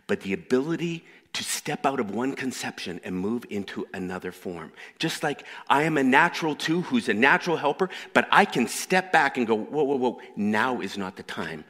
But 0.09 0.23
the 0.23 0.33
ability 0.33 1.05
to 1.35 1.45
step 1.45 1.87
out 1.87 2.01
of 2.01 2.11
one 2.11 2.35
conception 2.35 3.01
and 3.05 3.17
move 3.17 3.47
into 3.49 3.87
another 3.95 4.33
form. 4.33 4.73
Just 4.99 5.23
like 5.23 5.45
I 5.69 5.85
am 5.85 5.99
a 5.99 6.03
natural 6.03 6.57
two, 6.57 6.81
who's 6.83 7.09
a 7.09 7.15
natural 7.15 7.57
helper, 7.57 7.91
but 8.13 8.27
I 8.33 8.45
can 8.45 8.67
step 8.67 9.13
back 9.13 9.37
and 9.37 9.47
go, 9.47 9.55
whoa, 9.55 9.85
whoa, 9.85 9.97
whoa, 9.97 10.21
now 10.35 10.81
is 10.81 10.99
not 10.99 11.15
the 11.15 11.23
time 11.23 11.63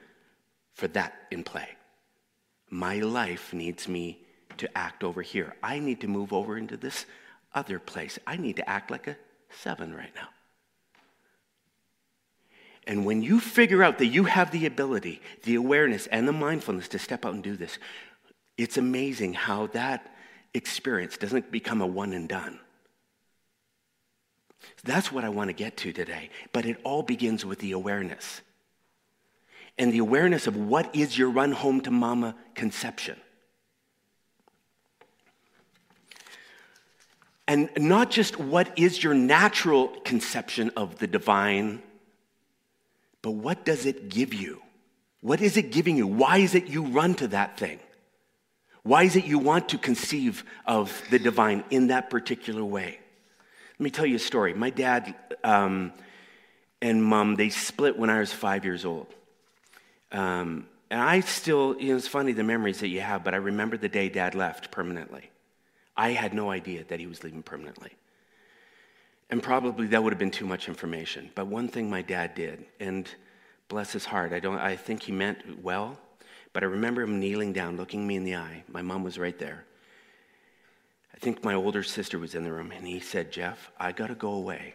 for 0.72 0.88
that 0.88 1.12
in 1.30 1.44
play. 1.44 1.68
My 2.74 2.98
life 2.98 3.54
needs 3.54 3.86
me 3.86 4.18
to 4.56 4.68
act 4.76 5.04
over 5.04 5.22
here. 5.22 5.54
I 5.62 5.78
need 5.78 6.00
to 6.00 6.08
move 6.08 6.32
over 6.32 6.58
into 6.58 6.76
this 6.76 7.06
other 7.54 7.78
place. 7.78 8.18
I 8.26 8.36
need 8.36 8.56
to 8.56 8.68
act 8.68 8.90
like 8.90 9.06
a 9.06 9.16
seven 9.48 9.94
right 9.94 10.10
now. 10.16 10.26
And 12.84 13.06
when 13.06 13.22
you 13.22 13.38
figure 13.38 13.84
out 13.84 13.98
that 13.98 14.06
you 14.06 14.24
have 14.24 14.50
the 14.50 14.66
ability, 14.66 15.22
the 15.44 15.54
awareness, 15.54 16.08
and 16.08 16.26
the 16.26 16.32
mindfulness 16.32 16.88
to 16.88 16.98
step 16.98 17.24
out 17.24 17.34
and 17.34 17.44
do 17.44 17.56
this, 17.56 17.78
it's 18.58 18.76
amazing 18.76 19.34
how 19.34 19.68
that 19.68 20.12
experience 20.52 21.16
doesn't 21.16 21.52
become 21.52 21.80
a 21.80 21.86
one 21.86 22.12
and 22.12 22.28
done. 22.28 22.58
That's 24.82 25.12
what 25.12 25.22
I 25.22 25.28
want 25.28 25.48
to 25.48 25.54
get 25.54 25.76
to 25.76 25.92
today. 25.92 26.28
But 26.52 26.66
it 26.66 26.80
all 26.82 27.04
begins 27.04 27.46
with 27.46 27.60
the 27.60 27.70
awareness. 27.70 28.40
And 29.76 29.92
the 29.92 29.98
awareness 29.98 30.46
of 30.46 30.56
what 30.56 30.94
is 30.94 31.18
your 31.18 31.30
run 31.30 31.52
home 31.52 31.80
to 31.82 31.90
mama 31.90 32.36
conception. 32.54 33.18
And 37.46 37.68
not 37.76 38.10
just 38.10 38.38
what 38.38 38.78
is 38.78 39.02
your 39.02 39.14
natural 39.14 39.88
conception 40.04 40.70
of 40.76 40.98
the 40.98 41.06
divine 41.06 41.82
but 43.24 43.30
what 43.30 43.64
does 43.64 43.86
it 43.86 44.10
give 44.10 44.34
you? 44.34 44.60
What 45.22 45.40
is 45.40 45.56
it 45.56 45.72
giving 45.72 45.96
you? 45.96 46.06
Why 46.06 46.36
is 46.36 46.54
it 46.54 46.66
you 46.66 46.82
run 46.82 47.14
to 47.14 47.28
that 47.28 47.56
thing? 47.56 47.78
Why 48.82 49.04
is 49.04 49.16
it 49.16 49.24
you 49.24 49.38
want 49.38 49.70
to 49.70 49.78
conceive 49.78 50.44
of 50.66 51.02
the 51.08 51.18
divine 51.18 51.64
in 51.70 51.86
that 51.86 52.10
particular 52.10 52.62
way? 52.62 52.98
Let 53.78 53.80
me 53.82 53.90
tell 53.90 54.04
you 54.04 54.16
a 54.16 54.18
story. 54.18 54.52
My 54.52 54.68
dad 54.68 55.14
um, 55.42 55.94
and 56.82 57.02
mom, 57.02 57.36
they 57.36 57.48
split 57.48 57.98
when 57.98 58.10
I 58.10 58.20
was 58.20 58.30
five 58.30 58.62
years 58.66 58.84
old. 58.84 59.06
Um, 60.14 60.68
and 60.90 61.00
I 61.00 61.20
still, 61.20 61.76
you 61.78 61.88
know, 61.88 61.96
it's 61.96 62.06
funny 62.06 62.32
the 62.32 62.44
memories 62.44 62.78
that 62.80 62.88
you 62.88 63.00
have, 63.00 63.24
but 63.24 63.34
I 63.34 63.38
remember 63.38 63.76
the 63.76 63.88
day 63.88 64.08
dad 64.08 64.36
left 64.36 64.70
permanently. 64.70 65.28
I 65.96 66.10
had 66.10 66.32
no 66.32 66.50
idea 66.50 66.84
that 66.84 67.00
he 67.00 67.06
was 67.06 67.24
leaving 67.24 67.42
permanently. 67.42 67.90
And 69.28 69.42
probably 69.42 69.88
that 69.88 70.02
would 70.02 70.12
have 70.12 70.18
been 70.20 70.30
too 70.30 70.46
much 70.46 70.68
information. 70.68 71.30
But 71.34 71.48
one 71.48 71.66
thing 71.66 71.90
my 71.90 72.02
dad 72.02 72.36
did, 72.36 72.64
and 72.78 73.08
bless 73.68 73.92
his 73.92 74.04
heart, 74.04 74.32
I, 74.32 74.38
don't, 74.38 74.58
I 74.58 74.76
think 74.76 75.02
he 75.02 75.10
meant 75.10 75.62
well, 75.62 75.98
but 76.52 76.62
I 76.62 76.66
remember 76.66 77.02
him 77.02 77.18
kneeling 77.18 77.52
down, 77.52 77.76
looking 77.76 78.06
me 78.06 78.14
in 78.14 78.22
the 78.22 78.36
eye. 78.36 78.62
My 78.68 78.82
mom 78.82 79.02
was 79.02 79.18
right 79.18 79.38
there. 79.38 79.64
I 81.12 81.18
think 81.18 81.42
my 81.42 81.54
older 81.54 81.82
sister 81.82 82.20
was 82.20 82.36
in 82.36 82.44
the 82.44 82.52
room, 82.52 82.70
and 82.70 82.86
he 82.86 83.00
said, 83.00 83.32
Jeff, 83.32 83.72
I 83.80 83.90
got 83.90 84.08
to 84.08 84.14
go 84.14 84.34
away, 84.34 84.74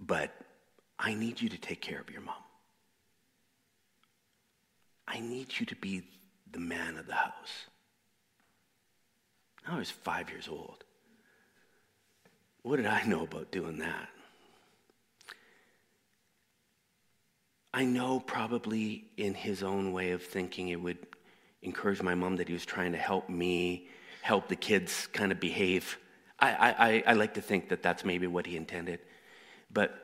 but 0.00 0.30
I 0.98 1.12
need 1.12 1.40
you 1.42 1.50
to 1.50 1.58
take 1.58 1.82
care 1.82 2.00
of 2.00 2.08
your 2.08 2.22
mom. 2.22 2.41
I 5.06 5.20
need 5.20 5.58
you 5.58 5.66
to 5.66 5.76
be 5.76 6.02
the 6.50 6.60
man 6.60 6.96
of 6.96 7.06
the 7.06 7.14
house. 7.14 7.66
Now 9.66 9.76
I 9.76 9.78
was 9.78 9.90
five 9.90 10.30
years 10.30 10.48
old. 10.48 10.84
What 12.62 12.76
did 12.76 12.86
I 12.86 13.04
know 13.04 13.24
about 13.24 13.50
doing 13.50 13.78
that? 13.78 14.08
I 17.74 17.84
know 17.84 18.20
probably 18.20 19.06
in 19.16 19.34
his 19.34 19.62
own 19.62 19.92
way 19.92 20.10
of 20.10 20.22
thinking, 20.22 20.68
it 20.68 20.80
would 20.80 20.98
encourage 21.62 22.02
my 22.02 22.14
mom 22.14 22.36
that 22.36 22.48
he 22.48 22.52
was 22.52 22.66
trying 22.66 22.92
to 22.92 22.98
help 22.98 23.28
me, 23.28 23.88
help 24.20 24.48
the 24.48 24.56
kids 24.56 25.06
kind 25.08 25.32
of 25.32 25.40
behave. 25.40 25.96
I, 26.38 27.02
I, 27.06 27.12
I 27.12 27.12
like 27.14 27.34
to 27.34 27.40
think 27.40 27.70
that 27.70 27.82
that's 27.82 28.04
maybe 28.04 28.26
what 28.26 28.46
he 28.46 28.56
intended. 28.56 29.00
But 29.72 29.94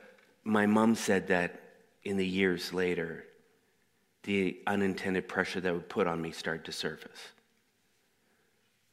my 0.43 0.65
mom 0.65 0.95
said 0.95 1.27
that 1.27 1.61
in 2.03 2.17
the 2.17 2.25
years 2.25 2.73
later, 2.73 3.25
the 4.23 4.59
unintended 4.67 5.27
pressure 5.27 5.61
that 5.61 5.73
would 5.73 5.89
put 5.89 6.07
on 6.07 6.21
me 6.21 6.31
started 6.31 6.65
to 6.65 6.71
surface. 6.71 7.29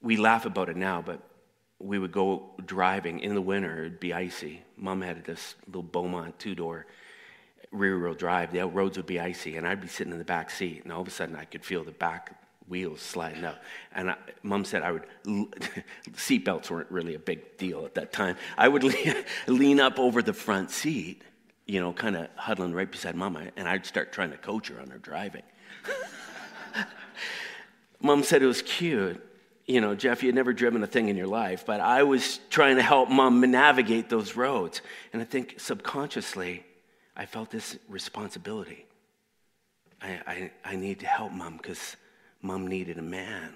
We 0.01 0.17
laugh 0.17 0.47
about 0.47 0.69
it 0.69 0.77
now, 0.77 1.03
but 1.03 1.21
we 1.79 1.99
would 1.99 2.13
go 2.13 2.51
driving 2.65 3.21
in 3.21 3.35
the 3.35 3.43
winter, 3.43 3.81
it'd 3.81 4.01
be 4.01 4.15
icy. 4.15 4.63
Mom 4.77 5.03
had 5.03 5.25
this 5.25 5.57
little 5.67 5.83
Beaumont 5.83 6.39
two 6.39 6.55
door 6.55 6.87
rear 7.73 7.99
wheel 7.99 8.15
drive. 8.15 8.53
The 8.53 8.67
roads 8.67 8.97
would 8.97 9.07
be 9.07 9.21
icy, 9.21 9.57
and 9.57 9.67
I'd 9.67 9.81
be 9.81 9.89
sitting 9.89 10.13
in 10.13 10.19
the 10.19 10.25
back 10.25 10.51
seat, 10.51 10.83
and 10.85 10.93
all 10.93 11.03
of 11.03 11.09
a 11.09 11.11
sudden 11.11 11.37
I 11.37 11.45
could 11.45 11.65
feel 11.65 11.85
the 11.85 11.91
back 11.91 12.41
wheels 12.69 13.01
sliding 13.01 13.45
up. 13.45 13.63
And 13.95 14.11
I, 14.11 14.17
mom 14.43 14.65
said 14.65 14.83
I 14.83 14.93
would, 14.93 15.07
seatbelts 16.13 16.71
weren't 16.71 16.91
really 16.91 17.15
a 17.15 17.19
big 17.19 17.57
deal 17.59 17.85
at 17.85 17.95
that 17.95 18.13
time. 18.13 18.37
I 18.57 18.69
would 18.69 18.85
lean, 18.85 19.25
lean 19.47 19.81
up 19.81 19.99
over 19.99 20.23
the 20.23 20.33
front 20.33 20.71
seat, 20.71 21.23
you 21.67 21.81
know, 21.81 21.93
kind 21.93 22.17
of 22.17 22.29
huddling 22.37 22.73
right 22.73 22.91
beside 22.91 23.15
mama, 23.15 23.49
and 23.57 23.69
I'd 23.69 23.85
start 23.85 24.13
trying 24.13 24.31
to 24.31 24.39
coach 24.39 24.69
her 24.69 24.81
on 24.81 24.89
her 24.91 24.99
driving. 24.99 25.43
mom 28.01 28.23
said 28.23 28.43
it 28.43 28.47
was 28.47 28.63
cute 28.63 29.23
you 29.67 29.81
know, 29.81 29.95
Jeff, 29.97 30.23
you 30.23 30.29
had 30.29 30.35
never 30.35 30.53
driven 30.53 30.83
a 30.83 30.87
thing 30.87 31.09
in 31.09 31.17
your 31.17 31.27
life, 31.27 31.67
but 31.67 31.81
I 31.81 32.05
was 32.05 32.39
trying 32.51 32.77
to 32.77 32.83
help 32.83 33.11
mom 33.11 33.41
navigate 33.41 34.09
those 34.09 34.37
roads. 34.37 34.81
And 35.13 35.21
I 35.21 35.25
think 35.25 35.57
subconsciously, 35.59 36.65
I 37.17 37.27
felt 37.27 37.51
this 37.51 37.77
responsibility. 37.89 38.87
I, 40.01 40.21
I, 40.27 40.51
I 40.65 40.77
need 40.77 41.01
to 41.01 41.07
help 41.07 41.33
mom 41.33 41.57
because 41.57 41.97
mom 42.43 42.69
needed 42.69 42.99
a 42.99 43.03
man. 43.03 43.55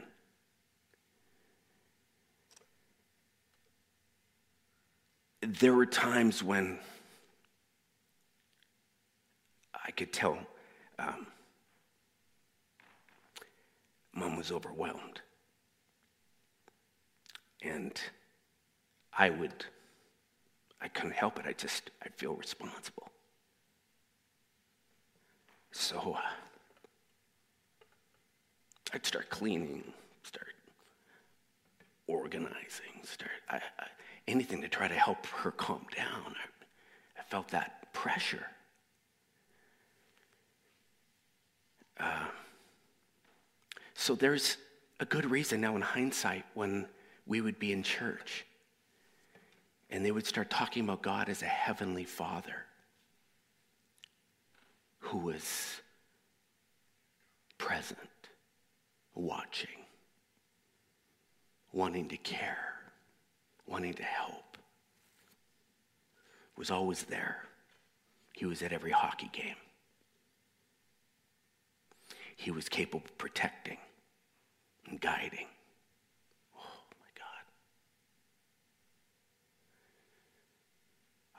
There 5.43 5.73
were 5.73 5.87
times 5.87 6.43
when 6.43 6.81
I 9.91 9.93
could 9.93 10.13
tell 10.13 10.39
um, 11.01 11.27
mom 14.15 14.37
was 14.37 14.53
overwhelmed. 14.53 15.21
And 17.61 18.01
I 19.13 19.31
would, 19.31 19.65
I 20.81 20.87
couldn't 20.87 21.17
help 21.17 21.41
it. 21.41 21.47
I 21.49 21.55
just, 21.55 21.91
I 22.05 22.09
feel 22.11 22.35
responsible. 22.35 23.11
So 25.73 26.17
uh, 26.17 26.21
I'd 28.95 29.05
start 29.05 29.29
cleaning, 29.29 29.83
start 30.23 30.55
organizing, 32.07 33.03
start 33.03 33.33
I, 33.49 33.57
I, 33.57 33.87
anything 34.29 34.63
to 34.63 34.69
try 34.69 34.87
to 34.87 34.95
help 34.95 35.27
her 35.27 35.51
calm 35.51 35.85
down. 35.97 36.37
I, 36.37 37.19
I 37.19 37.23
felt 37.25 37.49
that 37.49 37.93
pressure. 37.93 38.47
Uh, 42.01 42.27
so 43.95 44.15
there's 44.15 44.57
a 44.99 45.05
good 45.05 45.31
reason 45.31 45.61
now 45.61 45.77
in 45.77 45.83
hindsight 45.83 46.45
when 46.55 46.87
we 47.27 47.41
would 47.41 47.59
be 47.59 47.73
in 47.73 47.83
church 47.83 48.47
and 49.91 50.05
they 50.05 50.11
would 50.11 50.27
start 50.27 50.51
talking 50.51 50.85
about 50.85 51.03
God 51.03 51.29
as 51.29 51.43
a 51.43 51.47
heavenly 51.47 52.05
father 52.05 52.65
who 55.01 55.19
was 55.19 55.81
present 57.59 57.99
watching, 59.15 59.69
wanting 61.73 62.09
to 62.09 62.17
care, 62.17 62.75
wanting 63.67 63.95
to 63.95 64.03
help, 64.03 64.57
was 66.57 66.71
always 66.71 67.03
there. 67.05 67.45
He 68.33 68.47
was 68.47 68.63
at 68.63 68.73
every 68.73 68.93
hockey 68.93 69.31
game. 69.33 69.57
He 72.41 72.51
was 72.51 72.71
capable 72.71 73.03
of 73.05 73.19
protecting 73.19 73.77
and 74.89 74.99
guiding. 74.99 75.47
Oh 76.57 76.83
my 76.99 77.11
God. 77.15 77.45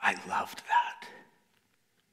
I 0.00 0.28
loved 0.28 0.62
that 0.68 1.08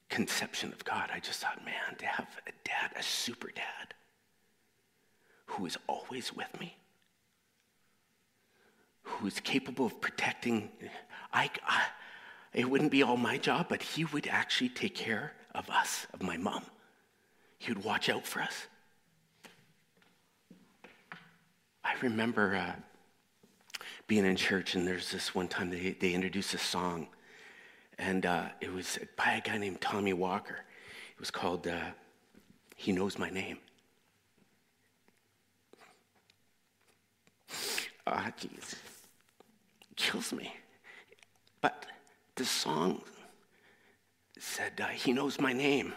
conception 0.10 0.74
of 0.74 0.84
God. 0.86 1.12
I 1.14 1.20
just 1.20 1.40
thought, 1.40 1.64
man, 1.64 1.98
to 2.00 2.08
have 2.08 2.26
a 2.48 2.52
dad, 2.64 2.98
a 2.98 3.04
super 3.04 3.52
dad, 3.52 3.94
who 5.46 5.68
is 5.68 5.78
always 5.86 6.36
with 6.36 6.60
me, 6.60 6.76
who 9.04 9.28
is 9.28 9.40
capable 9.40 9.86
of 9.86 10.02
protecting. 10.02 10.72
I, 11.32 11.52
I, 11.64 11.84
it 12.56 12.68
wouldn't 12.68 12.90
be 12.90 13.04
all 13.04 13.18
my 13.18 13.38
job, 13.38 13.68
but 13.70 13.84
he 13.84 14.06
would 14.06 14.26
actually 14.26 14.70
take 14.70 14.96
care 14.96 15.34
of 15.54 15.70
us, 15.70 16.08
of 16.12 16.24
my 16.24 16.38
mom. 16.38 16.64
He 17.60 17.72
would 17.72 17.84
watch 17.84 18.10
out 18.10 18.26
for 18.26 18.42
us. 18.42 18.66
I 21.90 22.00
remember 22.04 22.56
uh, 22.56 22.76
being 24.06 24.24
in 24.24 24.36
church, 24.36 24.76
and 24.76 24.88
there's 24.88 25.12
this 25.12 25.34
one 25.34 25.48
time 25.48 25.72
they, 25.72 25.98
they 26.00 26.14
introduced 26.14 26.54
a 26.54 26.60
song, 26.60 27.08
and 27.98 28.28
uh, 28.28 28.50
it 28.62 28.72
was 28.72 29.00
by 29.18 29.34
a 29.34 29.42
guy 29.42 29.58
named 29.58 29.82
Tommy 29.82 30.14
Walker. 30.14 30.60
It 31.14 31.20
was 31.20 31.32
called 31.32 31.68
uh, 31.68 31.80
He 32.76 32.92
Knows 32.92 33.18
My 33.18 33.32
Name. 33.32 33.58
Ah, 38.06 38.28
oh, 38.28 38.32
jeez. 38.40 38.76
Kills 39.96 40.32
me. 40.32 40.54
But 41.60 41.88
the 42.36 42.46
song 42.46 43.02
said, 44.38 44.80
uh, 44.80 44.88
He 44.90 45.12
knows 45.12 45.40
my 45.40 45.54
name. 45.54 45.94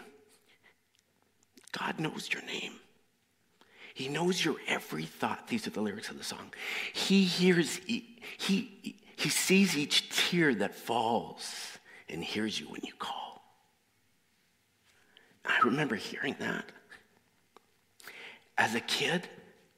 God 1.71 1.99
knows 1.99 2.29
your 2.33 2.43
name. 2.45 2.73
He 3.93 4.07
knows 4.07 4.43
your 4.43 4.55
every 4.67 5.05
thought. 5.05 5.47
These 5.47 5.67
are 5.67 5.71
the 5.71 5.81
lyrics 5.81 6.09
of 6.09 6.17
the 6.17 6.23
song. 6.23 6.51
He 6.93 7.23
hears, 7.23 7.77
he, 7.85 8.19
he, 8.37 9.29
sees 9.29 9.77
each 9.77 10.09
tear 10.09 10.53
that 10.55 10.75
falls 10.75 11.77
and 12.09 12.23
hears 12.23 12.59
you 12.59 12.67
when 12.67 12.81
you 12.83 12.93
call. 12.97 13.43
I 15.45 15.59
remember 15.63 15.95
hearing 15.95 16.35
that. 16.39 16.71
As 18.57 18.75
a 18.75 18.79
kid, 18.79 19.27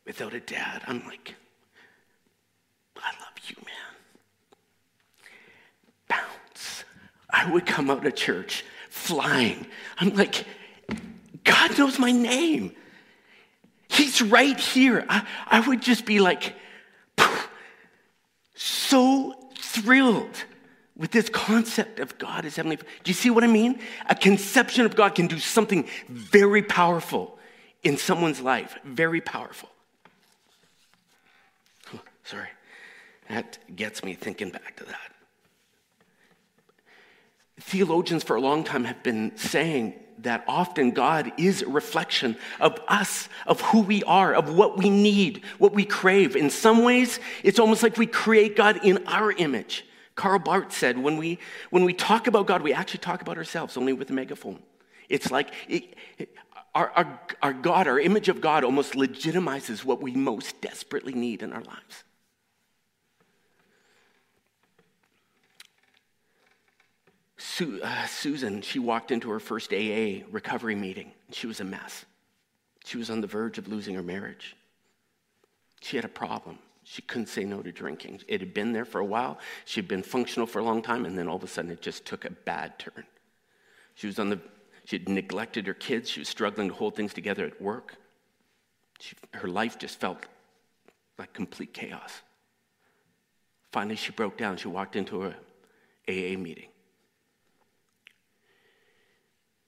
without 0.06 0.34
a 0.34 0.40
dad, 0.40 0.84
I'm 0.88 1.06
like, 1.06 1.36
I 2.98 3.12
love 3.20 3.34
you, 3.48 3.56
man. 3.66 3.96
Bounce. 6.08 6.84
I 7.30 7.52
would 7.52 7.66
come 7.66 7.90
out 7.90 8.06
of 8.06 8.16
church 8.16 8.64
flying. 8.90 9.66
I'm 9.98 10.16
like, 10.16 10.46
God 11.44 11.78
knows 11.78 12.00
my 12.00 12.12
name. 12.12 12.74
He's 13.88 14.22
right 14.22 14.60
here. 14.60 15.06
I, 15.10 15.26
I 15.48 15.60
would 15.68 15.82
just 15.82 16.06
be 16.06 16.20
like, 16.20 16.56
so 18.56 19.34
thrilled 19.58 20.44
with 20.96 21.12
this 21.12 21.30
concept 21.30 22.00
of 22.00 22.18
God 22.18 22.46
as 22.46 22.56
Heavenly 22.56 22.78
Do 22.78 22.84
you 23.06 23.14
see 23.14 23.30
what 23.30 23.44
I 23.44 23.48
mean? 23.48 23.80
A 24.08 24.16
conception 24.16 24.86
of 24.86 24.96
God 24.96 25.16
can 25.16 25.28
do 25.28 25.40
something 25.40 25.88
very 26.08 26.62
powerful 26.62 27.38
in 27.84 27.98
someone's 27.98 28.42
life. 28.42 28.78
Very 28.84 29.22
powerful. 29.22 29.70
Oh, 31.94 32.00
sorry. 32.24 32.50
That 33.30 33.58
gets 33.76 34.04
me 34.04 34.14
thinking 34.14 34.50
back 34.50 34.78
to 34.78 34.86
that. 34.86 35.12
Theologians 37.60 38.24
for 38.24 38.36
a 38.36 38.42
long 38.42 38.64
time 38.64 38.86
have 38.86 39.02
been 39.04 39.36
saying 39.36 39.94
that 40.20 40.44
often 40.48 40.92
God 40.92 41.32
is 41.38 41.62
a 41.62 41.68
reflection 41.68 42.38
of 42.60 42.80
us, 42.88 43.28
of 43.46 43.62
who 43.62 43.82
we 43.82 44.04
are, 44.04 44.34
of 44.34 44.56
what 44.56 44.78
we 44.78 44.90
need, 44.90 45.44
what 45.58 45.74
we 45.74 45.86
crave. 45.86 46.36
In 46.36 46.50
some 46.50 46.84
ways, 46.84 47.20
it's 47.44 47.60
almost 47.60 47.84
like 47.84 47.98
we 47.98 48.08
create 48.08 48.56
God 48.56 48.80
in 48.84 49.06
our 49.08 49.32
image. 49.34 49.86
Karl 50.16 50.40
Barth 50.40 50.72
said, 50.72 50.98
when 50.98 51.18
we, 51.18 51.40
when 51.70 51.84
we 51.84 51.94
talk 51.94 52.28
about 52.28 52.48
God, 52.48 52.62
we 52.62 52.74
actually 52.74 53.00
talk 53.00 53.22
about 53.22 53.38
ourselves 53.38 53.76
only 53.76 53.92
with 53.92 54.10
a 54.10 54.14
megaphone. 54.14 54.60
It's 55.10 55.30
like 55.30 55.52
it, 55.68 55.98
our, 56.74 56.90
our, 56.92 57.20
our 57.42 57.54
God, 57.54 57.88
our 57.88 58.00
image 58.00 58.30
of 58.30 58.40
God, 58.40 58.64
almost 58.64 58.94
legitimizes 58.94 59.84
what 59.84 60.02
we 60.02 60.14
most 60.14 60.62
desperately 60.62 61.14
need 61.14 61.44
in 61.44 61.52
our 61.52 61.62
lives. 61.64 62.05
Su- 67.46 67.80
uh, 67.84 68.06
Susan, 68.08 68.62
she 68.62 68.80
walked 68.80 69.12
into 69.12 69.30
her 69.30 69.40
first 69.40 69.72
AA 69.72 70.26
recovery 70.32 70.76
meeting. 70.76 71.12
She 71.32 71.46
was 71.48 71.60
a 71.60 71.64
mess. 71.64 72.06
She 72.84 72.98
was 72.98 73.10
on 73.10 73.22
the 73.22 73.28
verge 73.28 73.58
of 73.58 73.68
losing 73.68 73.96
her 73.96 74.04
marriage. 74.04 74.56
She 75.80 75.96
had 75.96 76.06
a 76.06 76.10
problem. 76.10 76.58
She 76.84 77.02
couldn't 77.04 77.28
say 77.28 77.44
no 77.44 77.62
to 77.62 77.72
drinking. 77.72 78.22
It 78.28 78.42
had 78.42 78.54
been 78.54 78.74
there 78.74 78.84
for 78.84 79.00
a 79.00 79.06
while. 79.06 79.38
She 79.66 79.80
had 79.80 79.88
been 79.88 80.02
functional 80.02 80.48
for 80.48 80.60
a 80.60 80.64
long 80.64 80.82
time, 80.82 81.06
and 81.06 81.18
then 81.18 81.28
all 81.28 81.36
of 81.36 81.44
a 81.44 81.48
sudden 81.48 81.72
it 81.72 81.82
just 81.82 82.04
took 82.04 82.26
a 82.26 82.32
bad 82.32 82.80
turn. 82.80 83.06
She 83.94 84.08
was 84.08 84.18
on 84.18 84.30
the, 84.30 84.40
she 84.86 84.98
had 84.98 85.08
neglected 85.08 85.68
her 85.68 85.74
kids. 85.74 86.10
She 86.10 86.22
was 86.22 86.28
struggling 86.28 86.70
to 86.70 86.74
hold 86.74 86.96
things 86.96 87.14
together 87.14 87.46
at 87.46 87.62
work. 87.62 87.96
She, 89.00 89.16
her 89.36 89.48
life 89.48 89.78
just 89.78 90.00
felt 90.00 90.26
like 91.18 91.32
complete 91.34 91.74
chaos. 91.74 92.22
Finally, 93.72 93.98
she 93.98 94.12
broke 94.12 94.36
down. 94.36 94.58
She 94.58 94.68
walked 94.68 94.96
into 94.96 95.26
a 95.26 95.36
AA 96.10 96.38
meeting. 96.38 96.70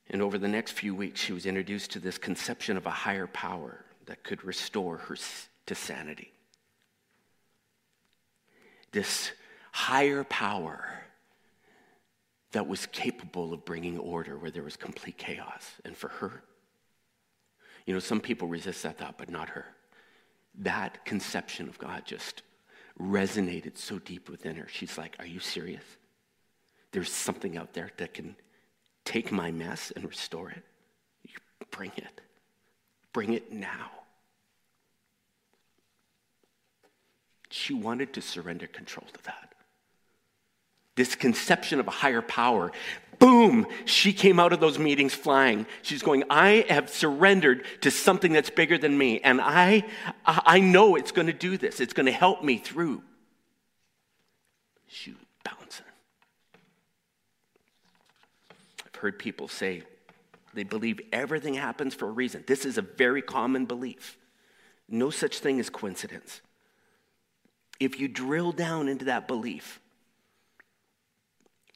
And 0.10 0.22
over 0.22 0.38
the 0.38 0.48
next 0.48 0.72
few 0.72 0.96
weeks, 0.96 1.20
she 1.20 1.34
was 1.34 1.46
introduced 1.46 1.91
to 1.91 2.00
this 2.00 2.17
conception 2.17 2.78
of 2.78 2.86
a 2.86 2.91
higher 2.91 3.28
power 3.28 3.84
that 4.06 4.24
could 4.24 4.43
restore 4.43 4.98
her 4.98 5.17
to 5.65 5.76
sanity. 5.76 6.32
This 8.91 9.32
higher 9.72 10.24
power 10.24 11.04
that 12.54 12.67
was 12.67 12.86
capable 12.88 13.54
of 13.54 13.65
bringing 13.65 13.98
order 14.00 14.38
where 14.38 14.50
there 14.50 14.63
was 14.63 14.78
complete 14.78 15.17
chaos. 15.17 15.74
And 15.84 15.96
for 15.96 16.08
her, 16.08 16.43
you 17.86 17.93
know, 17.93 18.00
some 18.00 18.22
people 18.22 18.48
resist 18.48 18.84
that 18.84 18.98
thought, 18.98 19.17
but 19.17 19.30
not 19.30 19.50
her. 19.50 19.65
That 20.60 21.06
conception 21.06 21.67
of 21.67 21.78
God 21.78 22.04
just 22.06 22.43
resonated 23.00 23.78
so 23.78 24.00
deep 24.00 24.30
within 24.30 24.56
her. 24.56 24.67
She's 24.67 24.98
like, 24.98 25.15
Are 25.20 25.26
you 25.26 25.39
serious? 25.39 25.84
There's 26.91 27.12
something 27.12 27.58
out 27.58 27.74
there 27.74 27.91
that 27.98 28.13
can 28.13 28.36
take 29.08 29.32
my 29.32 29.52
mess 29.52 29.91
and 29.96 30.04
restore 30.06 30.50
it. 30.50 30.63
You 31.24 31.36
bring 31.72 31.93
it. 31.96 32.22
Bring 33.13 33.34
it 33.34 33.54
now. 33.54 33.89
She 37.50 37.74
wanted 37.74 38.13
to 38.13 38.22
surrender 38.22 38.67
control 38.67 39.08
to 39.13 39.24
that. 39.24 39.54
This 40.96 41.15
conception 41.15 41.80
of 41.80 41.88
a 41.88 41.91
higher 41.91 42.22
power, 42.22 42.74
boom, 43.17 43.65
she 43.86 44.12
came 44.12 44.39
out 44.41 44.52
of 44.52 44.60
those 44.60 44.78
meetings 44.78 45.13
flying. 45.13 45.65
She's 45.84 46.04
going, 46.04 46.26
I 46.30 46.65
have 46.67 46.89
surrendered 46.89 47.63
to 47.82 47.91
something 47.91 48.34
that's 48.34 48.50
bigger 48.50 48.78
than 48.78 48.98
me, 48.98 49.22
and 49.22 49.39
I, 49.41 49.86
I 50.26 50.60
know 50.60 50.96
it's 50.96 51.13
going 51.13 51.28
to 51.28 51.34
do 51.34 51.58
this. 51.58 51.80
It's 51.80 51.93
going 51.93 52.08
to 52.08 52.12
help 52.12 52.43
me 52.43 52.58
through. 52.58 53.04
She 54.88 55.15
bouncing 55.46 55.86
heard 58.97 59.17
people 59.19 59.47
say 59.47 59.83
they 60.53 60.63
believe 60.63 60.99
everything 61.12 61.53
happens 61.53 61.93
for 61.93 62.07
a 62.07 62.12
reason. 62.12 62.43
This 62.47 62.65
is 62.65 62.77
a 62.77 62.81
very 62.81 63.21
common 63.21 63.65
belief. 63.65 64.17
No 64.89 65.10
such 65.10 65.39
thing 65.39 65.60
as 65.60 65.69
coincidence. 65.69 66.41
If 67.79 67.99
you 67.99 68.07
drill 68.07 68.51
down 68.51 68.88
into 68.88 69.05
that 69.05 69.27
belief, 69.27 69.79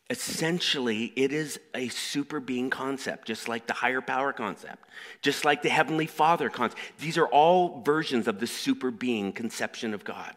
essentially 0.10 1.14
it 1.16 1.32
is 1.32 1.60
a 1.74 1.90
super 1.90 2.40
being 2.40 2.70
concept, 2.70 3.28
just 3.28 3.48
like 3.48 3.68
the 3.68 3.74
higher 3.74 4.02
power 4.02 4.34
concept, 4.34 4.84
just 5.22 5.46
like 5.46 5.62
the 5.62 5.70
Heavenly 5.70 6.08
Father 6.08 6.50
concept. 6.50 6.82
These 7.00 7.18
are 7.18 7.28
all 7.28 7.82
versions 7.82 8.28
of 8.28 8.40
the 8.40 8.48
super 8.48 8.92
being 8.92 9.32
conception 9.32 9.94
of 9.94 10.04
God. 10.04 10.36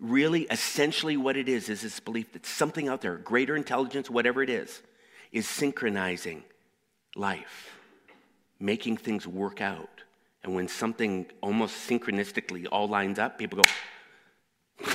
Really, 0.00 0.42
essentially, 0.50 1.16
what 1.16 1.36
it 1.36 1.48
is 1.48 1.68
is 1.68 1.82
this 1.82 2.00
belief 2.00 2.32
that 2.32 2.44
something 2.44 2.88
out 2.88 3.00
there, 3.00 3.16
greater 3.16 3.56
intelligence, 3.56 4.10
whatever 4.10 4.42
it 4.42 4.50
is, 4.50 4.82
is 5.34 5.48
synchronizing 5.48 6.44
life, 7.16 7.76
making 8.60 8.96
things 8.96 9.26
work 9.26 9.60
out. 9.60 9.90
And 10.44 10.54
when 10.54 10.68
something 10.68 11.26
almost 11.40 11.88
synchronistically 11.88 12.68
all 12.70 12.86
lines 12.86 13.18
up, 13.18 13.36
people 13.36 13.60
go, 13.62 14.86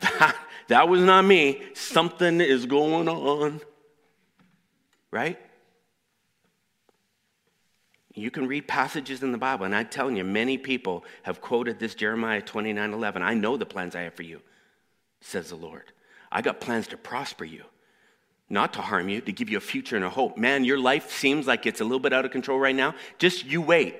that, 0.68 0.88
was 0.88 1.02
not 1.02 1.24
me. 1.26 1.62
Something 1.74 2.40
is 2.40 2.64
going 2.64 3.08
on. 3.08 3.60
Right? 5.10 5.38
You 8.14 8.30
can 8.30 8.48
read 8.48 8.66
passages 8.66 9.22
in 9.22 9.32
the 9.32 9.38
Bible, 9.38 9.66
and 9.66 9.74
I'm 9.76 9.88
telling 9.88 10.16
you, 10.16 10.24
many 10.24 10.56
people 10.56 11.04
have 11.24 11.42
quoted 11.42 11.78
this 11.78 11.94
Jeremiah 11.94 12.40
29 12.40 12.94
11. 12.94 13.22
I 13.22 13.34
know 13.34 13.56
the 13.58 13.66
plans 13.66 13.94
I 13.94 14.02
have 14.02 14.14
for 14.14 14.22
you, 14.22 14.40
says 15.20 15.50
the 15.50 15.56
Lord. 15.56 15.92
I 16.32 16.40
got 16.40 16.60
plans 16.60 16.86
to 16.88 16.96
prosper 16.96 17.44
you, 17.44 17.64
not 18.50 18.72
to 18.74 18.80
harm 18.80 19.08
you, 19.08 19.20
to 19.20 19.32
give 19.32 19.50
you 19.50 19.58
a 19.58 19.60
future 19.60 19.96
and 19.96 20.04
a 20.04 20.10
hope. 20.10 20.36
Man, 20.36 20.64
your 20.64 20.78
life 20.78 21.10
seems 21.10 21.46
like 21.46 21.66
it's 21.66 21.80
a 21.80 21.84
little 21.84 22.00
bit 22.00 22.12
out 22.12 22.24
of 22.24 22.30
control 22.30 22.58
right 22.58 22.74
now. 22.74 22.94
Just 23.18 23.44
you 23.44 23.60
wait. 23.60 23.96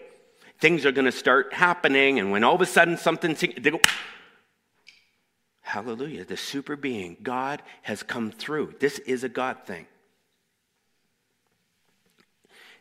Things 0.59 0.85
are 0.87 0.93
going 0.93 1.05
to 1.05 1.13
start 1.13 1.53
happening, 1.53 2.19
and 2.19 2.33
when 2.33 2.43
all 2.43 2.55
of 2.55 2.61
a 2.61 2.67
sudden 2.67 2.97
something, 2.97 3.35
they 3.35 3.71
go, 3.71 3.81
Hallelujah. 5.69 6.25
The 6.25 6.39
super 6.39 6.77
being, 6.77 7.19
God 7.23 7.63
has 7.83 8.03
come 8.03 8.31
through. 8.31 8.77
This 8.81 8.99
is 9.01 9.23
a 9.23 9.29
God 9.29 9.59
thing. 9.67 9.87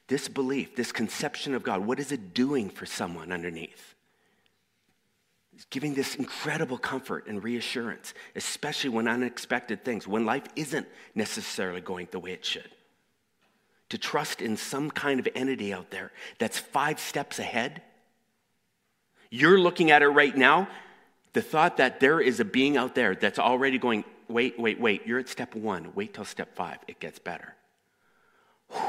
This 0.08 0.30
belief, 0.30 0.74
this 0.78 0.94
conception 0.94 1.54
of 1.54 1.64
God, 1.64 1.86
what 1.86 2.00
is 2.00 2.14
it 2.14 2.34
doing 2.34 2.70
for 2.70 2.86
someone 2.86 3.34
underneath? 3.34 3.94
Giving 5.70 5.94
this 5.94 6.16
incredible 6.16 6.78
comfort 6.78 7.28
and 7.28 7.44
reassurance, 7.44 8.14
especially 8.36 8.92
when 8.92 9.08
unexpected 9.08 9.84
things, 9.84 10.08
when 10.08 10.26
life 10.26 10.44
isn't 10.56 10.88
necessarily 11.16 11.82
going 11.82 12.08
the 12.12 12.20
way 12.20 12.32
it 12.32 12.46
should. 12.46 12.70
To 13.90 13.98
trust 13.98 14.42
in 14.42 14.58
some 14.58 14.92
kind 14.92 15.20
of 15.20 15.28
entity 15.34 15.74
out 15.74 15.92
there 15.92 16.12
that's 16.38 16.60
five 16.60 17.00
steps 17.00 17.40
ahead. 17.40 17.82
You're 19.30 19.60
looking 19.60 19.92
at 19.92 20.02
it 20.02 20.10
right 20.10 20.36
now. 20.36 20.68
The 21.34 21.42
thought 21.42 21.78
that 21.78 22.00
there 22.00 22.20
is 22.20 22.40
a 22.40 22.46
being 22.46 22.78
out 22.78 22.96
there 22.96 23.16
that's 23.16 23.40
already 23.40 23.78
going, 23.78 24.04
wait, 24.28 24.60
wait, 24.60 24.80
wait, 24.80 25.08
you're 25.08 25.20
at 25.20 25.30
step 25.30 25.56
one, 25.56 25.92
wait 25.96 26.14
till 26.14 26.26
step 26.26 26.56
five, 26.56 26.78
it 26.88 27.00
gets 27.00 27.20
better. 27.20 27.56
Whew 28.72 28.82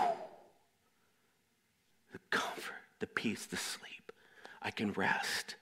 the 2.12 2.18
comfort, 2.30 2.74
the 3.00 3.06
peace, 3.06 3.46
the 3.46 3.56
sleep. 3.56 4.12
I 4.62 4.70
can 4.70 4.92
rest. 4.92 5.56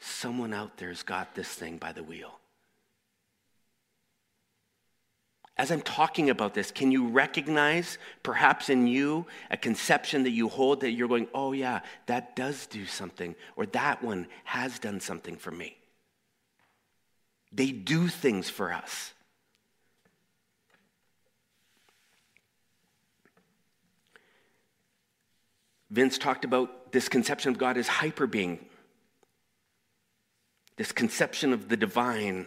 Someone 0.00 0.52
out 0.54 0.78
there's 0.78 1.02
got 1.02 1.34
this 1.34 1.48
thing 1.48 1.76
by 1.76 1.92
the 1.92 2.02
wheel. 2.02 2.40
As 5.58 5.70
I'm 5.70 5.82
talking 5.82 6.30
about 6.30 6.54
this, 6.54 6.70
can 6.70 6.90
you 6.90 7.08
recognize 7.08 7.98
perhaps 8.22 8.70
in 8.70 8.86
you 8.86 9.26
a 9.50 9.58
conception 9.58 10.22
that 10.22 10.30
you 10.30 10.48
hold 10.48 10.80
that 10.80 10.92
you're 10.92 11.06
going, 11.06 11.28
oh, 11.34 11.52
yeah, 11.52 11.80
that 12.06 12.34
does 12.34 12.66
do 12.66 12.86
something, 12.86 13.34
or 13.56 13.66
that 13.66 14.02
one 14.02 14.26
has 14.44 14.78
done 14.78 15.00
something 15.00 15.36
for 15.36 15.50
me? 15.50 15.76
They 17.52 17.72
do 17.72 18.08
things 18.08 18.48
for 18.48 18.72
us. 18.72 19.12
Vince 25.90 26.16
talked 26.16 26.46
about 26.46 26.92
this 26.92 27.08
conception 27.10 27.50
of 27.50 27.58
God 27.58 27.76
as 27.76 27.86
hyper 27.86 28.26
being, 28.26 28.64
this 30.80 30.92
conception 30.92 31.52
of 31.52 31.68
the 31.68 31.76
divine 31.76 32.46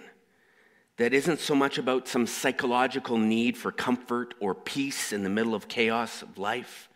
that 0.97 1.13
isn't 1.13 1.39
so 1.39 1.53
much 1.53 1.77
about 1.77 2.07
some 2.07 2.25
psychological 2.25 3.15
need 3.15 3.55
for 3.55 3.71
comfort 3.71 4.33
or 4.39 4.55
peace 4.55 5.13
in 5.13 5.21
the 5.21 5.29
middle 5.29 5.53
of 5.53 5.67
chaos 5.67 6.23
of 6.23 6.39
life. 6.39 6.89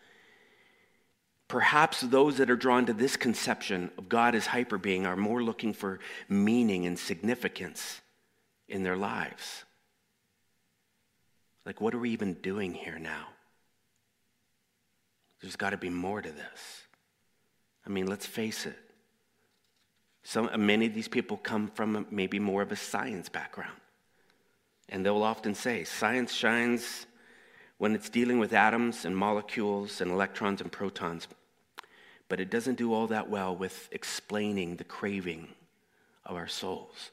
Perhaps 1.46 2.00
those 2.00 2.38
that 2.38 2.50
are 2.50 2.56
drawn 2.56 2.86
to 2.86 2.92
this 2.92 3.16
conception 3.16 3.88
of 3.96 4.08
God 4.08 4.34
as 4.34 4.46
hyper 4.46 4.78
being 4.78 5.06
are 5.06 5.14
more 5.14 5.40
looking 5.40 5.72
for 5.72 6.00
meaning 6.28 6.86
and 6.86 6.98
significance 6.98 8.00
in 8.68 8.82
their 8.82 8.96
lives. 8.96 9.64
Like, 11.64 11.80
what 11.80 11.94
are 11.94 12.00
we 12.00 12.10
even 12.10 12.34
doing 12.34 12.74
here 12.74 12.98
now? 12.98 13.28
There's 15.40 15.54
got 15.54 15.70
to 15.70 15.76
be 15.76 15.88
more 15.88 16.20
to 16.20 16.32
this. 16.32 16.82
I 17.86 17.90
mean, 17.90 18.08
let's 18.08 18.26
face 18.26 18.66
it. 18.66 18.87
Some, 20.22 20.50
many 20.66 20.86
of 20.86 20.94
these 20.94 21.08
people 21.08 21.36
come 21.36 21.68
from 21.68 22.06
maybe 22.10 22.38
more 22.38 22.62
of 22.62 22.72
a 22.72 22.76
science 22.76 23.28
background. 23.28 23.80
And 24.88 25.04
they'll 25.04 25.22
often 25.22 25.54
say 25.54 25.84
science 25.84 26.32
shines 26.32 27.06
when 27.78 27.94
it's 27.94 28.08
dealing 28.08 28.38
with 28.38 28.52
atoms 28.52 29.04
and 29.04 29.16
molecules 29.16 30.00
and 30.00 30.10
electrons 30.10 30.60
and 30.60 30.72
protons, 30.72 31.28
but 32.28 32.40
it 32.40 32.50
doesn't 32.50 32.76
do 32.76 32.92
all 32.92 33.06
that 33.06 33.30
well 33.30 33.54
with 33.54 33.88
explaining 33.92 34.76
the 34.76 34.84
craving 34.84 35.48
of 36.24 36.36
our 36.36 36.48
souls 36.48 37.10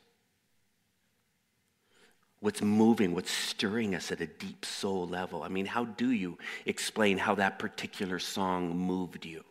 what's 2.46 2.62
moving, 2.62 3.15
what's 3.15 3.32
stirring 3.32 3.96
us 3.96 4.12
at 4.12 4.22
a 4.22 4.28
deep 4.28 4.63
soul 4.65 5.08
level. 5.08 5.41
I 5.41 5.48
mean, 5.48 5.65
how 5.65 5.86
do 5.86 6.12
you 6.12 6.38
explain 6.68 7.18
how 7.18 7.34
that 7.36 7.58
particular 7.58 8.20
song 8.20 8.78
moved 8.78 9.26
you? 9.26 9.44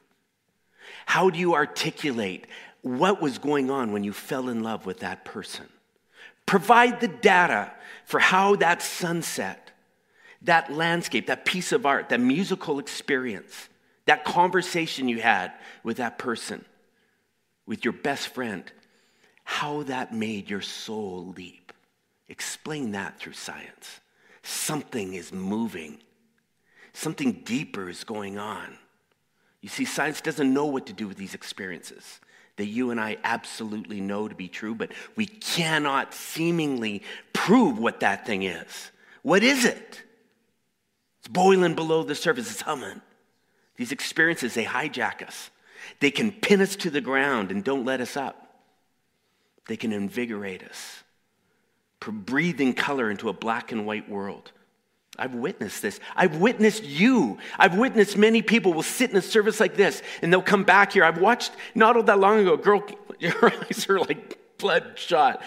How 1.05 1.29
do 1.29 1.37
you 1.37 1.55
articulate 1.55 2.47
what 2.85 3.23
was 3.23 3.39
going 3.39 3.71
on 3.71 3.93
when 3.93 4.05
you 4.05 4.13
fell 4.13 4.51
in 4.51 4.63
love 4.63 4.85
with 4.85 5.01
that 5.01 5.25
person? 5.25 5.65
Provide 6.45 7.01
the 7.01 7.09
data 7.09 7.73
for 8.05 8.21
how 8.21 8.57
that 8.57 8.83
sunset, 8.83 9.71
that 10.43 10.71
landscape, 10.71 11.29
that 11.29 11.47
piece 11.47 11.73
of 11.73 11.87
art, 11.87 12.11
that 12.11 12.21
musical 12.21 12.79
experience, 12.79 13.71
that 14.05 14.27
conversation 14.27 15.09
you 15.09 15.23
had 15.23 15.53
with 15.83 15.97
that 15.97 16.19
person, 16.19 16.63
with 17.65 17.87
your 17.87 17.95
best 17.95 18.29
friend, 18.29 18.71
how 19.45 19.85
that 19.85 20.13
made 20.13 20.51
your 20.51 20.61
soul 20.61 21.33
leap. 21.39 21.73
Explain 22.29 22.93
that 22.93 23.19
through 23.19 23.33
science. 23.33 24.01
Something 24.43 25.15
is 25.15 25.33
moving, 25.33 26.01
something 26.93 27.33
deeper 27.47 27.89
is 27.89 28.05
going 28.05 28.39
on. 28.39 28.77
You 29.63 29.71
see, 29.71 29.87
science 29.87 30.21
doesn't 30.21 30.53
know 30.53 30.67
what 30.67 30.85
to 30.89 30.93
do 30.93 31.09
with 31.09 31.17
these 31.17 31.33
experiences 31.33 32.21
that 32.57 32.67
you 32.67 32.91
and 32.91 33.01
I 33.01 33.17
absolutely 33.25 34.01
know 34.01 34.29
to 34.29 34.35
be 34.35 34.49
true, 34.49 34.75
but 34.75 34.93
we 35.17 35.27
cannot 35.27 36.15
seemingly 36.15 37.03
prove 37.33 37.79
what 37.79 38.01
that 38.01 38.27
thing 38.27 38.45
is. 38.45 38.91
What 39.23 39.43
is 39.43 39.65
it? 39.65 40.03
It's 41.21 41.29
boiling 41.29 41.75
below 41.75 42.03
the 42.03 42.15
surface, 42.15 42.51
it's 42.51 42.61
humming. 42.61 43.01
These 43.77 43.93
experiences, 43.93 44.55
they 44.55 44.65
hijack 44.65 45.27
us. 45.27 45.51
They 46.01 46.11
can 46.11 46.31
pin 46.31 46.61
us 46.61 46.77
to 46.77 46.91
the 46.91 47.01
ground 47.01 47.51
and 47.51 47.65
don't 47.65 47.85
let 47.85 48.01
us 48.01 48.17
up. 48.17 48.41
They 49.67 49.77
can 49.77 49.93
invigorate 49.93 50.63
us 50.63 51.05
breathing 52.13 52.75
color 52.75 53.11
into 53.11 53.29
a 53.29 53.33
black 53.33 53.73
and 53.73 53.87
white 53.87 54.09
world. 54.09 54.53
I've 55.19 55.35
witnessed 55.35 55.83
this. 55.83 56.01
I've 56.17 56.37
witnessed 56.37 56.85
you. 56.85 57.39
I've 57.59 57.77
witnessed 57.77 58.17
many 58.17 58.43
people 58.43 58.73
will 58.73 58.83
sit 58.83 59.11
in 59.11 59.17
a 59.17 59.23
service 59.23 59.61
like 59.61 59.77
this 59.77 60.03
and 60.23 60.33
they'll 60.33 60.43
come 60.43 60.65
back 60.65 60.93
here. 60.93 61.05
I've 61.05 61.19
watched 61.19 61.53
not 61.75 61.97
all 61.97 62.03
that 62.05 62.19
long 62.19 62.41
ago, 62.41 62.55
a 62.55 62.57
girl, 62.57 62.83
her 63.21 63.53
eyes 63.53 63.89
are 63.89 64.01
like 64.01 64.39
bloodshot. 64.59 65.43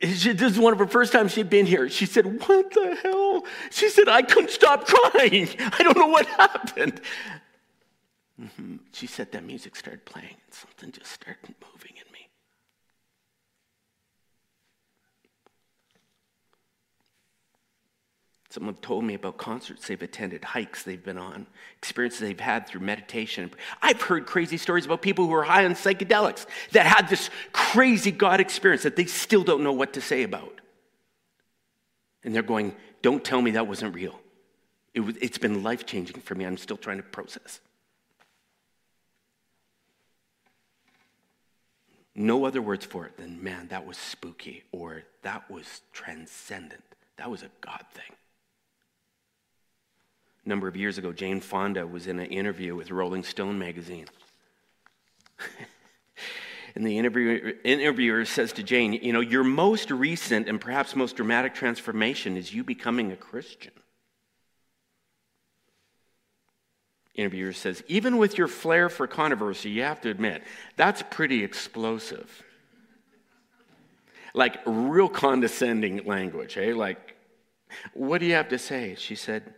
This 0.00 0.24
is 0.24 0.58
one 0.58 0.72
of 0.72 0.78
her 0.78 0.86
first 0.86 1.12
times 1.12 1.32
she'd 1.32 1.50
been 1.50 1.66
here. 1.66 1.90
She 1.90 2.06
said, 2.06 2.24
What 2.46 2.72
the 2.72 2.98
hell? 3.02 3.44
She 3.70 3.90
said, 3.90 4.08
I 4.08 4.22
couldn't 4.22 4.50
stop 4.50 4.86
crying. 4.86 5.48
I 5.58 5.82
don't 5.82 5.96
know 5.96 6.06
what 6.06 6.26
happened. 6.26 7.02
Mm-hmm. 8.40 8.76
She 8.92 9.06
said 9.06 9.32
that 9.32 9.44
music 9.44 9.76
started 9.76 10.06
playing 10.06 10.36
and 10.46 10.54
something 10.54 10.92
just 10.92 11.12
started 11.12 11.54
moving 11.74 11.96
in 11.96 12.10
Someone 18.50 18.74
told 18.82 19.04
me 19.04 19.14
about 19.14 19.36
concerts 19.36 19.86
they've 19.86 20.02
attended, 20.02 20.42
hikes 20.42 20.82
they've 20.82 21.02
been 21.02 21.18
on, 21.18 21.46
experiences 21.78 22.18
they've 22.18 22.40
had 22.40 22.66
through 22.66 22.80
meditation. 22.80 23.48
I've 23.80 24.02
heard 24.02 24.26
crazy 24.26 24.56
stories 24.56 24.84
about 24.84 25.02
people 25.02 25.26
who 25.26 25.32
are 25.34 25.44
high 25.44 25.64
on 25.64 25.74
psychedelics 25.74 26.46
that 26.72 26.84
had 26.84 27.08
this 27.08 27.30
crazy 27.52 28.10
God 28.10 28.40
experience 28.40 28.82
that 28.82 28.96
they 28.96 29.04
still 29.04 29.44
don't 29.44 29.62
know 29.62 29.72
what 29.72 29.92
to 29.92 30.00
say 30.00 30.24
about. 30.24 30.60
And 32.24 32.34
they're 32.34 32.42
going, 32.42 32.74
Don't 33.02 33.24
tell 33.24 33.40
me 33.40 33.52
that 33.52 33.68
wasn't 33.68 33.94
real. 33.94 34.18
It 34.94 35.00
was, 35.00 35.16
it's 35.20 35.38
been 35.38 35.62
life 35.62 35.86
changing 35.86 36.20
for 36.20 36.34
me. 36.34 36.44
I'm 36.44 36.56
still 36.58 36.76
trying 36.76 36.96
to 36.96 37.04
process. 37.04 37.60
No 42.16 42.44
other 42.44 42.60
words 42.60 42.84
for 42.84 43.06
it 43.06 43.16
than, 43.16 43.40
man, 43.44 43.68
that 43.68 43.86
was 43.86 43.96
spooky 43.96 44.64
or 44.72 45.04
that 45.22 45.48
was 45.48 45.82
transcendent. 45.92 46.82
That 47.16 47.30
was 47.30 47.44
a 47.44 47.50
God 47.60 47.84
thing 47.94 48.16
number 50.50 50.68
of 50.68 50.76
years 50.76 50.98
ago, 50.98 51.12
Jane 51.12 51.40
Fonda 51.40 51.86
was 51.86 52.06
in 52.06 52.18
an 52.18 52.26
interview 52.26 52.74
with 52.74 52.90
Rolling 52.90 53.24
Stone 53.24 53.58
magazine. 53.58 54.06
and 56.74 56.86
the 56.86 56.98
interviewer, 56.98 57.54
interviewer 57.64 58.26
says 58.26 58.52
to 58.54 58.62
Jane, 58.62 58.92
You 58.92 59.14
know, 59.14 59.20
your 59.20 59.44
most 59.44 59.90
recent 59.90 60.48
and 60.48 60.60
perhaps 60.60 60.94
most 60.94 61.16
dramatic 61.16 61.54
transformation 61.54 62.36
is 62.36 62.52
you 62.52 62.62
becoming 62.62 63.12
a 63.12 63.16
Christian. 63.16 63.72
Interviewer 67.14 67.52
says, 67.52 67.82
Even 67.88 68.18
with 68.18 68.36
your 68.36 68.48
flair 68.48 68.88
for 68.88 69.06
controversy, 69.06 69.70
you 69.70 69.82
have 69.82 70.00
to 70.02 70.10
admit, 70.10 70.42
that's 70.76 71.02
pretty 71.10 71.42
explosive. 71.42 72.42
like 74.34 74.58
real 74.66 75.08
condescending 75.08 76.04
language, 76.04 76.54
hey? 76.54 76.72
Like, 76.72 77.16
what 77.94 78.18
do 78.18 78.26
you 78.26 78.34
have 78.34 78.48
to 78.48 78.58
say? 78.58 78.96
She 78.98 79.14
said, 79.14 79.54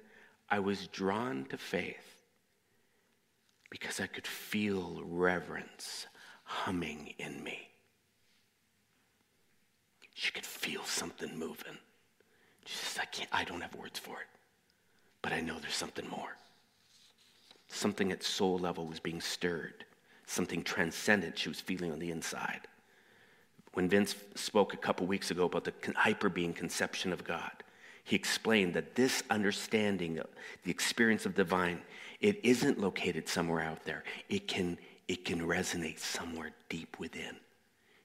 I 0.52 0.58
was 0.58 0.86
drawn 0.88 1.46
to 1.46 1.56
faith 1.56 2.20
because 3.70 4.00
I 4.00 4.06
could 4.06 4.26
feel 4.26 5.00
reverence 5.02 6.06
humming 6.44 7.14
in 7.16 7.42
me. 7.42 7.70
She 10.12 10.30
could 10.30 10.44
feel 10.44 10.84
something 10.84 11.38
moving. 11.38 11.78
She 12.66 12.76
says, 12.76 12.98
I 13.00 13.06
can't, 13.06 13.30
I 13.32 13.44
don't 13.44 13.62
have 13.62 13.74
words 13.74 13.98
for 13.98 14.20
it, 14.20 14.26
but 15.22 15.32
I 15.32 15.40
know 15.40 15.58
there's 15.58 15.74
something 15.74 16.06
more. 16.10 16.36
Something 17.68 18.12
at 18.12 18.22
soul 18.22 18.58
level 18.58 18.86
was 18.86 19.00
being 19.00 19.22
stirred, 19.22 19.86
something 20.26 20.62
transcendent 20.62 21.38
she 21.38 21.48
was 21.48 21.62
feeling 21.62 21.92
on 21.92 21.98
the 21.98 22.10
inside. 22.10 22.68
When 23.72 23.88
Vince 23.88 24.14
spoke 24.34 24.74
a 24.74 24.76
couple 24.76 25.06
weeks 25.06 25.30
ago 25.30 25.46
about 25.46 25.64
the 25.64 25.72
hyper 25.96 26.28
being 26.28 26.52
conception 26.52 27.10
of 27.10 27.24
God, 27.24 27.52
he 28.04 28.16
explained 28.16 28.74
that 28.74 28.94
this 28.94 29.22
understanding 29.30 30.20
the 30.64 30.70
experience 30.70 31.26
of 31.26 31.34
divine, 31.34 31.80
it 32.20 32.40
isn't 32.44 32.80
located 32.80 33.28
somewhere 33.28 33.60
out 33.60 33.84
there. 33.84 34.04
It 34.28 34.48
can, 34.48 34.78
it 35.08 35.24
can 35.24 35.40
resonate 35.40 35.98
somewhere 35.98 36.50
deep 36.68 36.98
within. 36.98 37.36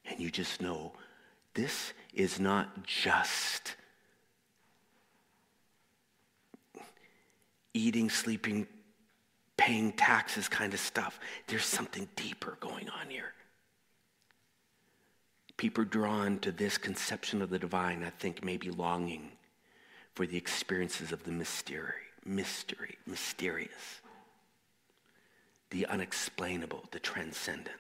And 0.09 0.19
you 0.19 0.29
just 0.29 0.61
know 0.61 0.93
this 1.53 1.93
is 2.13 2.39
not 2.39 2.83
just 2.85 3.75
eating, 7.73 8.09
sleeping, 8.09 8.67
paying 9.55 9.91
taxes 9.91 10.47
kind 10.47 10.73
of 10.73 10.79
stuff. 10.79 11.19
There's 11.47 11.65
something 11.65 12.07
deeper 12.15 12.57
going 12.59 12.89
on 12.89 13.09
here. 13.09 13.33
People 15.57 15.83
drawn 15.83 16.37
to 16.39 16.51
this 16.51 16.77
conception 16.77 17.41
of 17.41 17.49
the 17.49 17.57
divine, 17.57 18.03
I 18.03 18.11
think, 18.11 18.43
may 18.43 18.57
be 18.57 18.69
longing 18.69 19.31
for 20.17 20.25
the 20.25 20.35
experiences 20.35 21.11
of 21.11 21.23
the 21.25 21.31
mystery, 21.31 21.93
mystery, 22.25 22.97
mysterious, 23.05 24.01
the 25.69 25.85
unexplainable, 25.85 26.83
the 26.89 26.97
transcendent, 26.97 27.77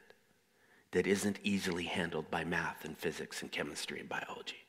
that 0.91 1.07
isn't 1.07 1.39
easily 1.41 1.85
handled 1.85 2.29
by 2.29 2.43
math 2.43 2.85
and 2.85 2.95
physics 2.95 3.41
and 3.41 3.51
chemistry 3.51 3.99
and 3.99 4.07
biology. 4.07 4.67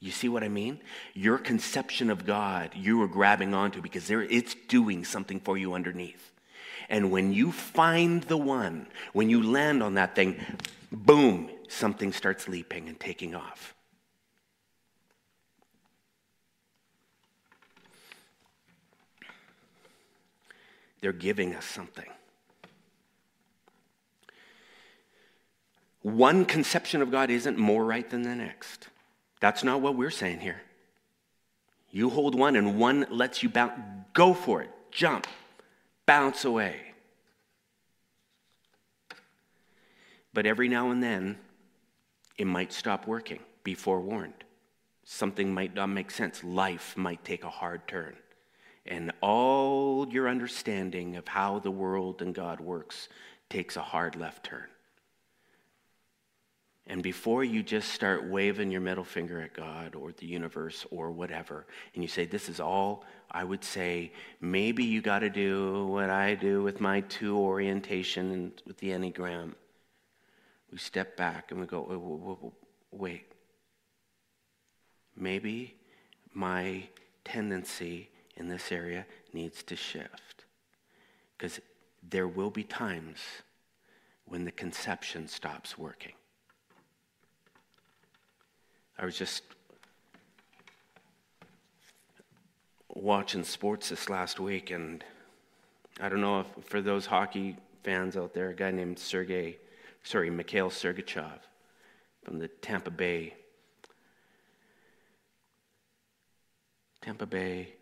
You 0.00 0.12
see 0.12 0.30
what 0.30 0.42
I 0.42 0.48
mean? 0.48 0.80
Your 1.12 1.36
conception 1.36 2.08
of 2.08 2.24
God, 2.24 2.70
you 2.74 3.02
are 3.02 3.06
grabbing 3.06 3.52
onto 3.52 3.82
because 3.82 4.06
there, 4.06 4.22
it's 4.22 4.56
doing 4.68 5.04
something 5.04 5.40
for 5.40 5.58
you 5.58 5.74
underneath. 5.74 6.32
And 6.88 7.10
when 7.10 7.34
you 7.34 7.52
find 7.52 8.22
the 8.22 8.38
one, 8.38 8.86
when 9.12 9.28
you 9.28 9.42
land 9.42 9.82
on 9.82 9.92
that 9.96 10.14
thing, 10.14 10.40
boom, 10.90 11.50
something 11.68 12.14
starts 12.14 12.48
leaping 12.48 12.88
and 12.88 12.98
taking 12.98 13.34
off. 13.34 13.74
They're 21.02 21.12
giving 21.12 21.54
us 21.54 21.66
something. 21.66 22.08
One 26.00 26.44
conception 26.44 27.02
of 27.02 27.10
God 27.10 27.30
isn't 27.30 27.58
more 27.58 27.84
right 27.84 28.08
than 28.08 28.22
the 28.22 28.34
next. 28.34 28.88
That's 29.40 29.62
not 29.62 29.80
what 29.80 29.96
we're 29.96 30.10
saying 30.10 30.40
here. 30.40 30.62
You 31.90 32.08
hold 32.08 32.34
one 32.34 32.56
and 32.56 32.78
one 32.78 33.06
lets 33.10 33.42
you 33.42 33.48
bounce. 33.48 33.74
Go 34.14 34.32
for 34.32 34.62
it. 34.62 34.70
Jump. 34.90 35.26
Bounce 36.06 36.44
away. 36.44 36.76
But 40.32 40.46
every 40.46 40.68
now 40.68 40.90
and 40.90 41.02
then, 41.02 41.38
it 42.38 42.46
might 42.46 42.72
stop 42.72 43.06
working. 43.06 43.40
Be 43.64 43.74
forewarned. 43.74 44.44
Something 45.04 45.52
might 45.52 45.74
not 45.74 45.88
make 45.88 46.10
sense. 46.10 46.42
Life 46.42 46.96
might 46.96 47.24
take 47.24 47.44
a 47.44 47.50
hard 47.50 47.86
turn. 47.86 48.16
And 48.86 49.12
all 49.20 50.08
your 50.08 50.28
understanding 50.28 51.16
of 51.16 51.28
how 51.28 51.60
the 51.60 51.70
world 51.70 52.20
and 52.20 52.34
God 52.34 52.60
works 52.60 53.08
takes 53.48 53.76
a 53.76 53.82
hard 53.82 54.16
left 54.16 54.44
turn. 54.44 54.66
And 56.86 57.02
before 57.02 57.44
you 57.44 57.62
just 57.62 57.90
start 57.90 58.28
waving 58.28 58.72
your 58.72 58.80
middle 58.80 59.04
finger 59.04 59.40
at 59.40 59.54
God 59.54 59.94
or 59.94 60.12
the 60.12 60.26
universe 60.26 60.84
or 60.90 61.12
whatever, 61.12 61.64
and 61.94 62.02
you 62.02 62.08
say, 62.08 62.24
This 62.24 62.48
is 62.48 62.58
all, 62.58 63.04
I 63.30 63.44
would 63.44 63.62
say, 63.62 64.12
maybe 64.40 64.84
you 64.84 65.00
got 65.00 65.20
to 65.20 65.30
do 65.30 65.86
what 65.86 66.10
I 66.10 66.34
do 66.34 66.62
with 66.62 66.80
my 66.80 67.02
two 67.02 67.38
orientation 67.38 68.32
and 68.32 68.62
with 68.66 68.78
the 68.78 68.90
Enneagram. 68.90 69.54
We 70.72 70.78
step 70.78 71.16
back 71.16 71.52
and 71.52 71.60
we 71.60 71.66
go, 71.66 72.52
Wait. 72.90 73.26
Maybe 75.14 75.76
my 76.34 76.88
tendency 77.24 78.08
in 78.36 78.48
this 78.48 78.72
area 78.72 79.06
needs 79.32 79.62
to 79.64 79.76
shift. 79.76 80.44
Because 81.36 81.60
there 82.08 82.28
will 82.28 82.50
be 82.50 82.64
times 82.64 83.18
when 84.26 84.44
the 84.44 84.52
conception 84.52 85.28
stops 85.28 85.76
working. 85.78 86.12
I 88.98 89.04
was 89.04 89.16
just 89.16 89.42
watching 92.88 93.42
sports 93.42 93.88
this 93.88 94.08
last 94.08 94.38
week, 94.38 94.70
and 94.70 95.04
I 96.00 96.08
don't 96.08 96.20
know 96.20 96.40
if 96.40 96.64
for 96.64 96.80
those 96.80 97.06
hockey 97.06 97.56
fans 97.82 98.16
out 98.16 98.34
there, 98.34 98.50
a 98.50 98.54
guy 98.54 98.70
named 98.70 98.98
Sergey, 98.98 99.58
sorry, 100.02 100.30
Mikhail 100.30 100.70
Sergachev 100.70 101.40
from 102.22 102.38
the 102.38 102.48
Tampa 102.48 102.90
Bay. 102.90 103.34
Tampa 107.00 107.26
Bay. 107.26 107.74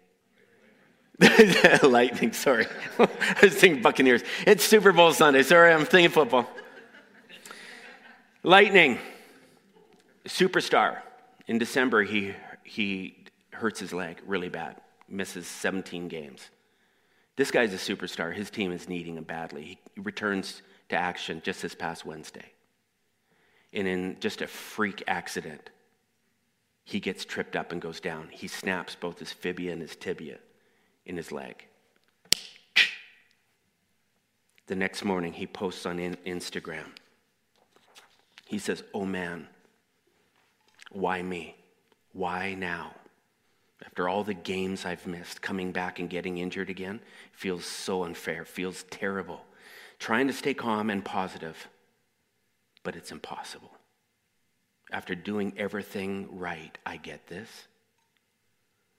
Lightning, 1.83 2.33
sorry. 2.33 2.67
I 2.99 3.09
was 3.43 3.55
thinking 3.55 3.83
Buccaneers. 3.83 4.23
It's 4.47 4.65
Super 4.65 4.93
Bowl 4.93 5.13
Sunday. 5.13 5.43
Sorry, 5.43 5.73
I'm 5.73 5.85
thinking 5.85 6.11
football. 6.11 6.49
Lightning 8.43 8.99
superstar. 10.27 11.01
In 11.47 11.59
December, 11.59 12.05
he, 12.05 12.35
he 12.63 13.17
hurts 13.51 13.81
his 13.81 13.93
leg 13.93 14.21
really 14.27 14.49
bad, 14.49 14.77
misses 15.09 15.47
17 15.47 16.09
games. 16.09 16.49
This 17.37 17.51
guy's 17.51 17.75
a 17.75 17.77
superstar. 17.77 18.35
His 18.35 18.49
team 18.49 18.73
is 18.73 18.89
needing 18.89 19.17
him 19.17 19.25
badly. 19.25 19.79
He 19.95 20.01
returns 20.01 20.63
to 20.89 20.97
action 20.97 21.43
just 21.45 21.61
this 21.61 21.75
past 21.75 22.07
Wednesday. 22.07 22.47
And 23.75 23.87
in 23.87 24.17
just 24.21 24.41
a 24.41 24.47
freak 24.47 25.03
accident, 25.07 25.71
he 26.85 26.99
gets 26.99 27.25
tripped 27.25 27.57
up 27.57 27.73
and 27.73 27.81
goes 27.81 28.01
down. 28.01 28.29
He 28.31 28.49
snaps 28.49 28.95
both 28.95 29.19
his 29.19 29.33
fibia 29.33 29.73
and 29.73 29.83
his 29.83 29.97
tibia 29.97 30.39
in 31.07 31.17
his 31.17 31.33
leg. 31.33 31.67
The 34.67 34.77
next 34.77 35.05
morning, 35.05 35.33
he 35.33 35.47
posts 35.47 35.85
on 35.85 35.99
Instagram. 35.99 36.87
He 38.47 38.59
says, 38.59 38.85
Oh 38.95 39.05
man, 39.05 39.49
why 40.93 41.23
me? 41.23 41.57
Why 42.13 42.55
now? 42.55 42.95
After 43.85 44.09
all 44.09 44.25
the 44.25 44.35
games 44.35 44.85
I've 44.85 45.07
missed, 45.07 45.41
coming 45.41 45.73
back 45.73 45.99
and 45.99 46.11
getting 46.11 46.39
injured 46.39 46.71
again 46.71 47.01
feels 47.33 47.65
so 47.65 48.05
unfair, 48.05 48.45
feels 48.45 48.85
terrible. 48.91 49.45
Trying 49.99 50.27
to 50.27 50.33
stay 50.33 50.55
calm 50.55 50.91
and 50.91 51.05
positive, 51.05 51.69
but 52.83 52.95
it's 52.95 53.11
impossible. 53.11 53.73
After 54.93 55.15
doing 55.15 55.55
everything 55.57 56.29
right, 56.31 56.77
I 56.85 56.97
get 56.97 57.27
this. 57.29 57.49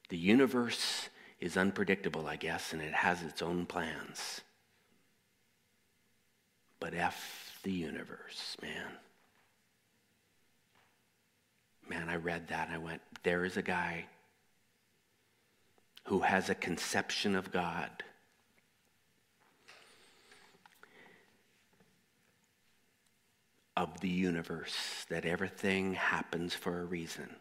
The 0.10 0.18
universe 0.18 1.10
is 1.42 1.58
unpredictable, 1.58 2.28
I 2.28 2.38
guess, 2.38 2.72
and 2.72 2.82
it 2.82 2.94
has 2.94 3.22
its 3.24 3.42
own 3.42 3.66
plans. 3.66 4.42
But 6.80 6.94
F 6.94 7.60
the 7.64 7.72
universe, 7.72 8.56
man 8.62 8.98
man, 11.92 12.08
I 12.08 12.16
read 12.16 12.48
that 12.48 12.68
and 12.68 12.76
I 12.76 12.80
went, 12.80 13.02
there 13.24 13.44
is 13.44 13.58
a 13.58 13.62
guy 13.62 14.06
who 16.06 16.20
has 16.20 16.50
a 16.50 16.56
conception 16.56 17.36
of 17.36 17.52
God. 17.52 17.90
Of 23.76 24.00
the 24.00 24.10
universe, 24.10 25.06
that 25.10 25.26
everything 25.26 25.94
happens 25.94 26.54
for 26.54 26.80
a 26.80 26.86
reason. 26.86 27.36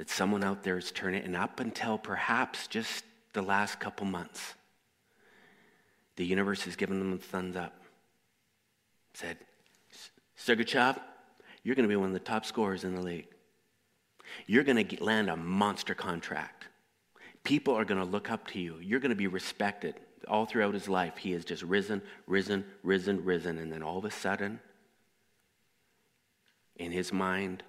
That 0.00 0.08
someone 0.08 0.42
out 0.42 0.62
there 0.62 0.78
is 0.78 0.90
turning, 0.90 1.24
and 1.24 1.36
up 1.36 1.60
until 1.60 1.98
perhaps 1.98 2.66
just 2.66 3.04
the 3.34 3.42
last 3.42 3.80
couple 3.80 4.06
months, 4.06 4.54
the 6.16 6.24
universe 6.24 6.62
has 6.62 6.74
given 6.74 6.98
them 6.98 7.12
a 7.12 7.18
thumbs 7.18 7.54
up. 7.54 7.74
Said, 9.12 9.36
Sergachev, 10.38 10.98
you're 11.62 11.74
going 11.74 11.86
to 11.86 11.92
be 11.92 11.96
one 11.96 12.06
of 12.06 12.14
the 12.14 12.18
top 12.18 12.46
scorers 12.46 12.82
in 12.82 12.94
the 12.94 13.02
league. 13.02 13.26
You're 14.46 14.64
going 14.64 14.82
to 14.82 15.04
land 15.04 15.28
a 15.28 15.36
monster 15.36 15.94
contract. 15.94 16.68
People 17.44 17.74
are 17.74 17.84
going 17.84 18.00
to 18.00 18.06
look 18.06 18.30
up 18.30 18.46
to 18.52 18.58
you. 18.58 18.76
You're 18.80 19.00
going 19.00 19.10
to 19.10 19.14
be 19.14 19.26
respected. 19.26 19.96
All 20.26 20.46
throughout 20.46 20.72
his 20.72 20.88
life, 20.88 21.18
he 21.18 21.32
has 21.32 21.44
just 21.44 21.62
risen, 21.62 22.00
risen, 22.26 22.64
risen, 22.82 23.22
risen. 23.22 23.58
And 23.58 23.70
then 23.70 23.82
all 23.82 23.98
of 23.98 24.06
a 24.06 24.10
sudden, 24.10 24.60
in 26.76 26.90
his 26.90 27.12
mind, 27.12 27.64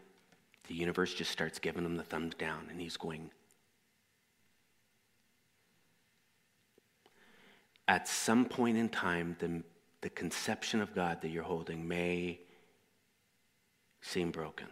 the 0.72 0.78
universe 0.78 1.13
just 1.13 1.32
starts 1.32 1.59
giving 1.59 1.84
him 1.84 1.97
the 1.97 2.03
thumbs 2.03 2.34
down, 2.36 2.67
and 2.72 2.80
he's 2.80 2.95
going, 2.95 3.30
at 7.89 8.07
some 8.07 8.45
point 8.45 8.78
in 8.78 8.88
time, 8.88 9.36
the, 9.39 9.63
the 9.99 10.09
conception 10.09 10.80
of 10.80 10.95
God 10.95 11.19
that 11.22 11.28
you're 11.28 11.43
holding 11.43 11.86
may 11.86 12.39
seem 13.99 14.32
broken. 14.32 14.67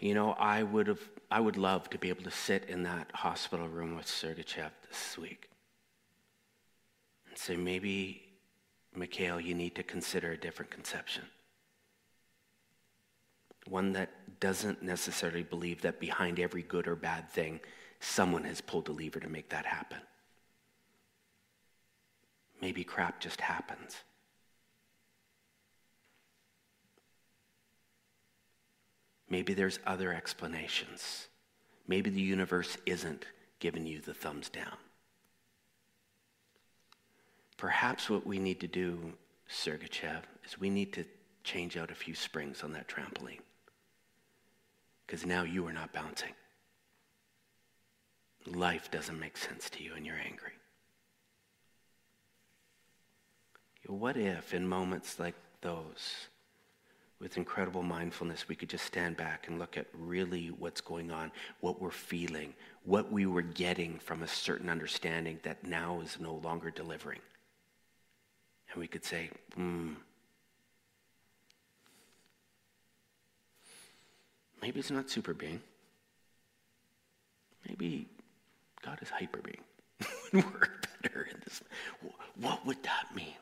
You 0.00 0.14
know, 0.14 0.32
I 0.32 0.64
would 0.64 0.88
have 0.88 1.00
I 1.30 1.38
would 1.38 1.56
love 1.56 1.88
to 1.90 1.98
be 1.98 2.08
able 2.08 2.24
to 2.24 2.30
sit 2.32 2.64
in 2.64 2.82
that 2.82 3.12
hospital 3.14 3.68
room 3.68 3.94
with 3.94 4.06
Sergachev 4.06 4.70
this 4.88 5.16
week 5.16 5.48
and 7.28 7.38
say, 7.38 7.56
maybe, 7.56 8.23
Mikhail, 8.96 9.40
you 9.40 9.54
need 9.54 9.74
to 9.74 9.82
consider 9.82 10.32
a 10.32 10.36
different 10.36 10.70
conception. 10.70 11.24
One 13.66 13.92
that 13.92 14.10
doesn't 14.40 14.82
necessarily 14.82 15.42
believe 15.42 15.82
that 15.82 16.00
behind 16.00 16.38
every 16.38 16.62
good 16.62 16.86
or 16.86 16.96
bad 16.96 17.30
thing, 17.30 17.60
someone 18.00 18.44
has 18.44 18.60
pulled 18.60 18.86
the 18.86 18.92
lever 18.92 19.20
to 19.20 19.28
make 19.28 19.48
that 19.50 19.66
happen. 19.66 19.98
Maybe 22.60 22.84
crap 22.84 23.20
just 23.20 23.40
happens. 23.40 23.96
Maybe 29.28 29.54
there's 29.54 29.78
other 29.86 30.12
explanations. 30.12 31.28
Maybe 31.88 32.10
the 32.10 32.20
universe 32.20 32.76
isn't 32.86 33.24
giving 33.58 33.86
you 33.86 34.00
the 34.00 34.14
thumbs 34.14 34.48
down. 34.48 34.76
Perhaps 37.56 38.10
what 38.10 38.26
we 38.26 38.38
need 38.38 38.60
to 38.60 38.66
do, 38.66 39.12
Sergachev, 39.48 40.22
is 40.44 40.58
we 40.58 40.70
need 40.70 40.92
to 40.94 41.04
change 41.44 41.76
out 41.76 41.90
a 41.90 41.94
few 41.94 42.14
springs 42.14 42.62
on 42.62 42.72
that 42.72 42.88
trampoline. 42.88 43.40
Because 45.06 45.26
now 45.26 45.42
you 45.42 45.66
are 45.66 45.72
not 45.72 45.92
bouncing. 45.92 46.32
Life 48.46 48.90
doesn't 48.90 49.18
make 49.18 49.36
sense 49.36 49.70
to 49.70 49.82
you 49.82 49.92
and 49.94 50.04
you're 50.04 50.16
angry. 50.16 50.52
What 53.86 54.16
if, 54.16 54.54
in 54.54 54.66
moments 54.66 55.18
like 55.18 55.34
those, 55.60 56.28
with 57.20 57.36
incredible 57.36 57.82
mindfulness, 57.82 58.48
we 58.48 58.56
could 58.56 58.68
just 58.68 58.84
stand 58.84 59.16
back 59.16 59.46
and 59.48 59.58
look 59.58 59.76
at 59.76 59.86
really 59.92 60.48
what's 60.48 60.80
going 60.80 61.10
on, 61.10 61.30
what 61.60 61.80
we're 61.80 61.90
feeling, 61.90 62.54
what 62.84 63.12
we 63.12 63.26
were 63.26 63.42
getting 63.42 63.98
from 63.98 64.22
a 64.22 64.28
certain 64.28 64.68
understanding 64.68 65.38
that 65.42 65.64
now 65.64 66.00
is 66.00 66.18
no 66.18 66.34
longer 66.34 66.70
delivering. 66.70 67.20
And 68.74 68.80
we 68.80 68.88
could 68.88 69.04
say, 69.04 69.30
hmm, 69.54 69.92
maybe 74.60 74.80
it's 74.80 74.90
not 74.90 75.08
super 75.08 75.32
being. 75.32 75.60
Maybe 77.68 78.08
God 78.82 78.98
is 79.00 79.08
hyper 79.08 79.40
being. 79.40 79.62
would 80.32 80.44
work 80.52 80.88
better 81.02 81.28
in 81.30 81.40
this. 81.44 81.62
What 82.36 82.66
would 82.66 82.82
that 82.82 83.14
mean? 83.14 83.34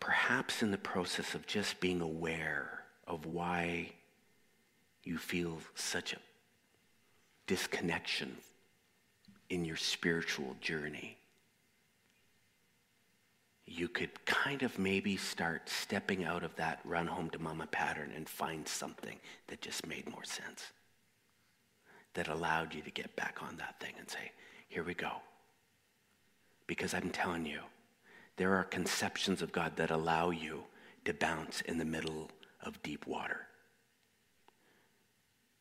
perhaps 0.00 0.62
in 0.62 0.70
the 0.70 0.78
process 0.78 1.34
of 1.34 1.46
just 1.46 1.80
being 1.80 2.00
aware 2.00 2.84
of 3.06 3.26
why 3.26 3.92
you 5.08 5.16
feel 5.16 5.58
such 5.74 6.12
a 6.12 6.18
disconnection 7.46 8.36
in 9.48 9.64
your 9.64 9.76
spiritual 9.76 10.54
journey, 10.60 11.16
you 13.64 13.88
could 13.88 14.22
kind 14.26 14.62
of 14.62 14.78
maybe 14.78 15.16
start 15.16 15.66
stepping 15.66 16.24
out 16.24 16.42
of 16.42 16.54
that 16.56 16.80
run 16.84 17.06
home 17.06 17.30
to 17.30 17.38
mama 17.38 17.66
pattern 17.66 18.12
and 18.14 18.28
find 18.28 18.68
something 18.68 19.16
that 19.46 19.62
just 19.62 19.86
made 19.86 20.06
more 20.10 20.24
sense. 20.24 20.72
That 22.12 22.28
allowed 22.28 22.74
you 22.74 22.82
to 22.82 22.90
get 22.90 23.16
back 23.16 23.38
on 23.42 23.56
that 23.56 23.80
thing 23.80 23.94
and 23.98 24.10
say, 24.10 24.32
here 24.68 24.84
we 24.84 24.92
go. 24.92 25.12
Because 26.66 26.92
I'm 26.92 27.10
telling 27.10 27.46
you, 27.46 27.60
there 28.36 28.54
are 28.56 28.64
conceptions 28.64 29.40
of 29.40 29.52
God 29.52 29.76
that 29.76 29.90
allow 29.90 30.30
you 30.30 30.64
to 31.06 31.14
bounce 31.14 31.62
in 31.62 31.78
the 31.78 31.84
middle 31.86 32.30
of 32.62 32.82
deep 32.82 33.06
water 33.06 33.47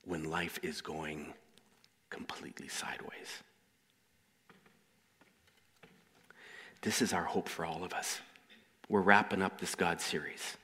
when 0.07 0.29
life 0.29 0.57
is 0.63 0.81
going 0.81 1.33
completely 2.09 2.69
sideways. 2.69 3.43
This 6.81 7.01
is 7.01 7.11
our 7.11 7.23
hope 7.23 7.49
for 7.49 7.65
all 7.65 7.83
of 7.83 7.93
us. 7.93 8.19
We're 8.87 9.01
wrapping 9.01 9.41
up 9.41 9.59
this 9.59 9.75
God 9.75 9.99
series. 9.99 10.55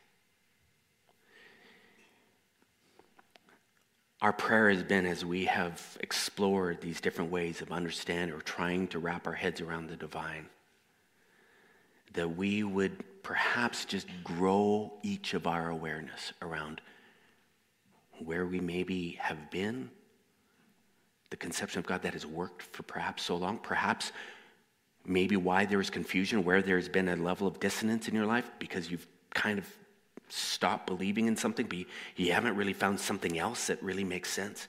Our 4.21 4.31
prayer 4.31 4.69
has 4.69 4.83
been 4.83 5.05
as 5.05 5.25
we 5.25 5.45
have 5.45 5.97
explored 5.99 6.79
these 6.79 7.01
different 7.01 7.29
ways 7.29 7.61
of 7.61 7.73
understanding 7.73 8.33
or 8.33 8.39
trying 8.39 8.87
to 8.89 8.99
wrap 8.99 9.27
our 9.27 9.33
heads 9.33 9.59
around 9.59 9.87
the 9.89 9.97
divine 9.97 10.45
that 12.13 12.37
we 12.37 12.63
would 12.63 13.03
perhaps 13.23 13.85
just 13.85 14.07
grow 14.23 14.93
each 15.01 15.33
of 15.33 15.47
our 15.47 15.69
awareness 15.69 16.31
around 16.41 16.79
where 18.25 18.45
we 18.45 18.59
maybe 18.59 19.17
have 19.21 19.51
been, 19.51 19.89
the 21.29 21.37
conception 21.37 21.79
of 21.79 21.85
God 21.85 22.03
that 22.03 22.13
has 22.13 22.25
worked 22.25 22.61
for 22.61 22.83
perhaps 22.83 23.23
so 23.23 23.35
long, 23.35 23.57
perhaps 23.57 24.11
maybe 25.05 25.35
why 25.35 25.65
there 25.65 25.81
is 25.81 25.89
confusion, 25.89 26.43
where 26.43 26.61
there's 26.61 26.87
been 26.87 27.09
a 27.09 27.15
level 27.15 27.47
of 27.47 27.59
dissonance 27.59 28.07
in 28.07 28.15
your 28.15 28.25
life 28.25 28.49
because 28.59 28.89
you've 28.89 29.07
kind 29.33 29.59
of 29.59 29.67
stopped 30.29 30.87
believing 30.87 31.27
in 31.27 31.35
something, 31.35 31.65
but 31.65 31.79
you 32.15 32.31
haven't 32.31 32.55
really 32.55 32.73
found 32.73 32.99
something 32.99 33.37
else 33.37 33.67
that 33.67 33.81
really 33.81 34.03
makes 34.03 34.29
sense. 34.29 34.67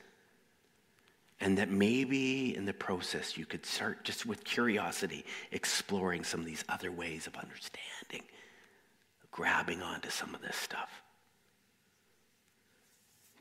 And 1.40 1.58
that 1.58 1.70
maybe 1.70 2.56
in 2.56 2.64
the 2.64 2.72
process 2.72 3.36
you 3.36 3.44
could 3.44 3.66
start 3.66 4.04
just 4.04 4.24
with 4.24 4.44
curiosity 4.44 5.24
exploring 5.52 6.24
some 6.24 6.40
of 6.40 6.46
these 6.46 6.64
other 6.68 6.90
ways 6.90 7.26
of 7.26 7.36
understanding, 7.36 8.26
grabbing 9.30 9.82
onto 9.82 10.10
some 10.10 10.34
of 10.34 10.40
this 10.40 10.56
stuff. 10.56 11.03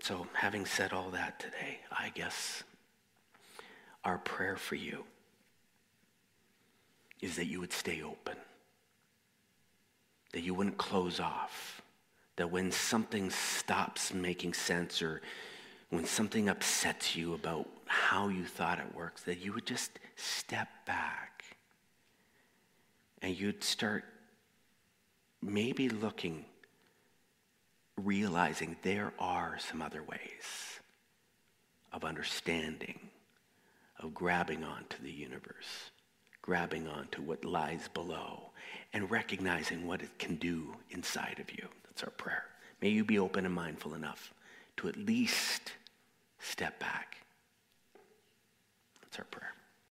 So, 0.04 0.28
having 0.34 0.66
said 0.66 0.92
all 0.92 1.12
that 1.12 1.40
today, 1.40 1.80
I 1.90 2.10
guess 2.10 2.64
our 4.04 4.18
prayer 4.18 4.58
for 4.58 4.76
you 4.76 5.06
is 7.22 7.38
that 7.38 7.46
you 7.46 7.62
would 7.62 7.72
stay 7.72 8.02
open, 8.02 8.36
that 10.34 10.42
you 10.42 10.54
wouldn't 10.54 10.78
close 10.78 11.22
off, 11.22 11.82
that 12.36 12.52
when 12.52 12.70
something 12.70 13.30
stops 13.30 14.14
making 14.14 14.56
sense 14.56 15.02
or 15.02 15.22
when 15.90 16.04
something 16.04 16.50
upsets 16.50 17.16
you 17.16 17.34
about 17.34 17.70
how 17.86 18.28
you 18.28 18.44
thought 18.44 18.80
it 18.80 18.94
works, 18.94 19.22
that 19.22 19.40
you 19.40 19.54
would 19.54 19.66
just 19.66 20.00
step 20.18 20.68
back 20.86 21.46
and 23.22 23.40
you'd 23.40 23.64
start 23.64 24.04
maybe 25.42 25.88
looking, 25.88 26.44
realizing 27.98 28.76
there 28.82 29.14
are 29.20 29.58
some 29.60 29.82
other 29.82 30.04
ways 30.04 30.80
of 31.92 32.04
understanding, 32.04 33.00
of 34.00 34.14
grabbing 34.14 34.64
onto 34.64 35.02
the 35.04 35.12
universe, 35.12 35.92
grabbing 36.42 36.88
onto 36.88 37.22
what 37.22 37.46
lies 37.46 37.88
below, 37.94 38.50
and 38.94 39.10
recognizing 39.10 39.88
what 39.88 40.02
it 40.02 40.18
can 40.20 40.36
do 40.36 40.76
inside 40.90 41.38
of 41.40 41.52
you. 41.52 41.68
That's 41.86 42.04
our 42.04 42.10
prayer. 42.12 42.46
May 42.82 42.90
you 42.90 43.04
be 43.04 43.20
open 43.20 43.46
and 43.46 43.54
mindful 43.54 43.94
enough 43.94 44.34
to 44.78 44.88
at 44.88 44.98
least 44.98 45.74
step 46.40 46.80
back. 46.80 47.18
That's 49.02 49.20
our 49.20 49.26
prayer. 49.26 49.53